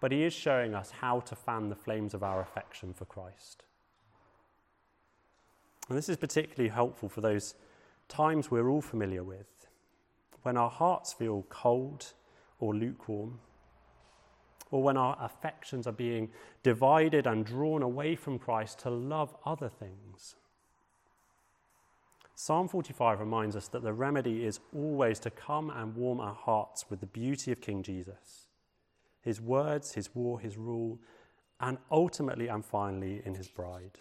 but 0.00 0.12
he 0.12 0.24
is 0.24 0.32
showing 0.32 0.74
us 0.74 0.90
how 1.00 1.20
to 1.20 1.34
fan 1.34 1.68
the 1.68 1.76
flames 1.76 2.14
of 2.14 2.22
our 2.22 2.40
affection 2.40 2.92
for 2.92 3.04
Christ. 3.04 3.64
And 5.88 5.96
this 5.96 6.08
is 6.08 6.16
particularly 6.16 6.68
helpful 6.68 7.08
for 7.08 7.20
those 7.20 7.54
times 8.08 8.50
we're 8.50 8.68
all 8.68 8.82
familiar 8.82 9.22
with, 9.22 9.46
when 10.42 10.56
our 10.56 10.70
hearts 10.70 11.12
feel 11.12 11.44
cold 11.48 12.12
or 12.58 12.74
lukewarm, 12.74 13.38
or 14.70 14.82
when 14.82 14.96
our 14.96 15.16
affections 15.20 15.86
are 15.86 15.92
being 15.92 16.30
divided 16.62 17.26
and 17.26 17.46
drawn 17.46 17.82
away 17.82 18.14
from 18.14 18.38
Christ 18.38 18.78
to 18.80 18.90
love 18.90 19.34
other 19.44 19.68
things. 19.68 20.36
Psalm 22.34 22.68
45 22.68 23.18
reminds 23.18 23.56
us 23.56 23.66
that 23.68 23.82
the 23.82 23.92
remedy 23.92 24.44
is 24.44 24.60
always 24.74 25.18
to 25.20 25.30
come 25.30 25.70
and 25.70 25.96
warm 25.96 26.20
our 26.20 26.34
hearts 26.34 26.84
with 26.88 27.00
the 27.00 27.06
beauty 27.06 27.50
of 27.50 27.60
King 27.60 27.82
Jesus, 27.82 28.46
his 29.22 29.40
words, 29.40 29.94
his 29.94 30.14
war, 30.14 30.38
his 30.38 30.56
rule, 30.56 31.00
and 31.60 31.78
ultimately 31.90 32.46
and 32.46 32.64
finally 32.64 33.22
in 33.24 33.34
his 33.34 33.48
bride. 33.48 33.98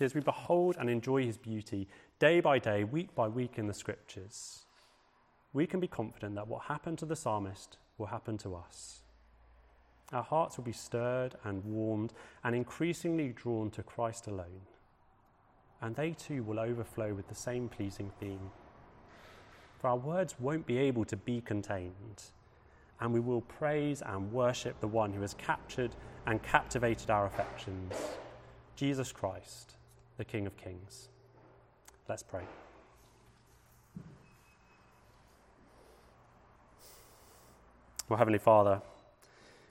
As 0.00 0.14
we 0.14 0.20
behold 0.20 0.76
and 0.78 0.90
enjoy 0.90 1.24
his 1.24 1.38
beauty 1.38 1.88
day 2.18 2.40
by 2.40 2.58
day, 2.58 2.84
week 2.84 3.14
by 3.14 3.28
week 3.28 3.58
in 3.58 3.66
the 3.66 3.74
scriptures, 3.74 4.66
we 5.52 5.66
can 5.66 5.80
be 5.80 5.88
confident 5.88 6.34
that 6.34 6.48
what 6.48 6.64
happened 6.64 6.98
to 6.98 7.06
the 7.06 7.16
psalmist 7.16 7.78
will 7.96 8.06
happen 8.06 8.36
to 8.38 8.54
us. 8.54 9.00
Our 10.12 10.22
hearts 10.22 10.56
will 10.56 10.64
be 10.64 10.72
stirred 10.72 11.34
and 11.44 11.64
warmed 11.64 12.12
and 12.44 12.54
increasingly 12.54 13.30
drawn 13.30 13.70
to 13.70 13.82
Christ 13.82 14.26
alone 14.26 14.66
and 15.82 15.94
they 15.94 16.12
too 16.12 16.42
will 16.42 16.58
overflow 16.58 17.12
with 17.14 17.28
the 17.28 17.34
same 17.34 17.68
pleasing 17.68 18.10
theme. 18.18 18.50
For 19.78 19.88
our 19.88 19.96
words 19.96 20.34
won't 20.40 20.66
be 20.66 20.78
able 20.78 21.04
to 21.04 21.16
be 21.16 21.40
contained, 21.40 22.22
and 23.00 23.12
we 23.12 23.20
will 23.20 23.42
praise 23.42 24.02
and 24.02 24.32
worship 24.32 24.80
the 24.80 24.88
one 24.88 25.12
who 25.12 25.20
has 25.20 25.34
captured 25.34 25.94
and 26.26 26.42
captivated 26.42 27.10
our 27.10 27.26
affections 27.26 27.92
Jesus 28.74 29.10
Christ, 29.10 29.76
the 30.16 30.24
King 30.24 30.46
of 30.46 30.56
Kings. 30.56 31.08
Let's 32.08 32.22
pray. 32.22 32.42
Well, 38.08 38.16
Heavenly 38.16 38.38
Father, 38.38 38.80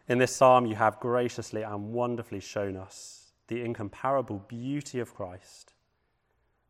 in 0.07 0.17
this 0.17 0.35
psalm 0.35 0.65
you 0.65 0.75
have 0.75 0.99
graciously 0.99 1.61
and 1.61 1.93
wonderfully 1.93 2.41
shown 2.41 2.75
us 2.75 3.31
the 3.47 3.61
incomparable 3.61 4.43
beauty 4.47 4.99
of 4.99 5.15
Christ 5.15 5.75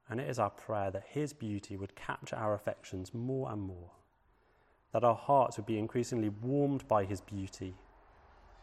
and 0.10 0.20
it 0.20 0.30
is 0.30 0.40
our 0.40 0.50
prayer 0.50 0.92
that 0.92 1.06
His 1.10 1.34
beauty 1.34 1.78
would 1.78 1.96
capture 1.96 2.36
our 2.36 2.54
affections 2.54 3.14
more 3.14 3.52
and 3.52 3.62
more, 3.62 3.92
that 4.94 5.04
our 5.04 5.16
hearts 5.16 5.58
would 5.58 5.66
be 5.66 5.80
increasingly 5.80 6.30
warmed 6.30 6.88
by 6.88 7.06
His 7.06 7.22
beauty, 7.22 7.76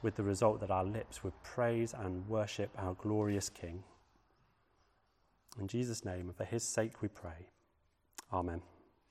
with 0.02 0.14
the 0.16 0.22
result 0.22 0.60
that 0.60 0.70
our 0.70 0.84
lips 0.84 1.22
would 1.24 1.40
praise 1.42 1.94
and 1.94 2.28
worship 2.28 2.70
our 2.78 2.94
glorious 2.94 3.48
King. 3.48 3.82
In 5.58 5.68
Jesus' 5.68 6.04
name, 6.04 6.28
and 6.28 6.36
for 6.36 6.44
His 6.44 6.62
sake 6.62 7.02
we 7.02 7.08
pray. 7.08 7.46
Amen. 8.32 8.62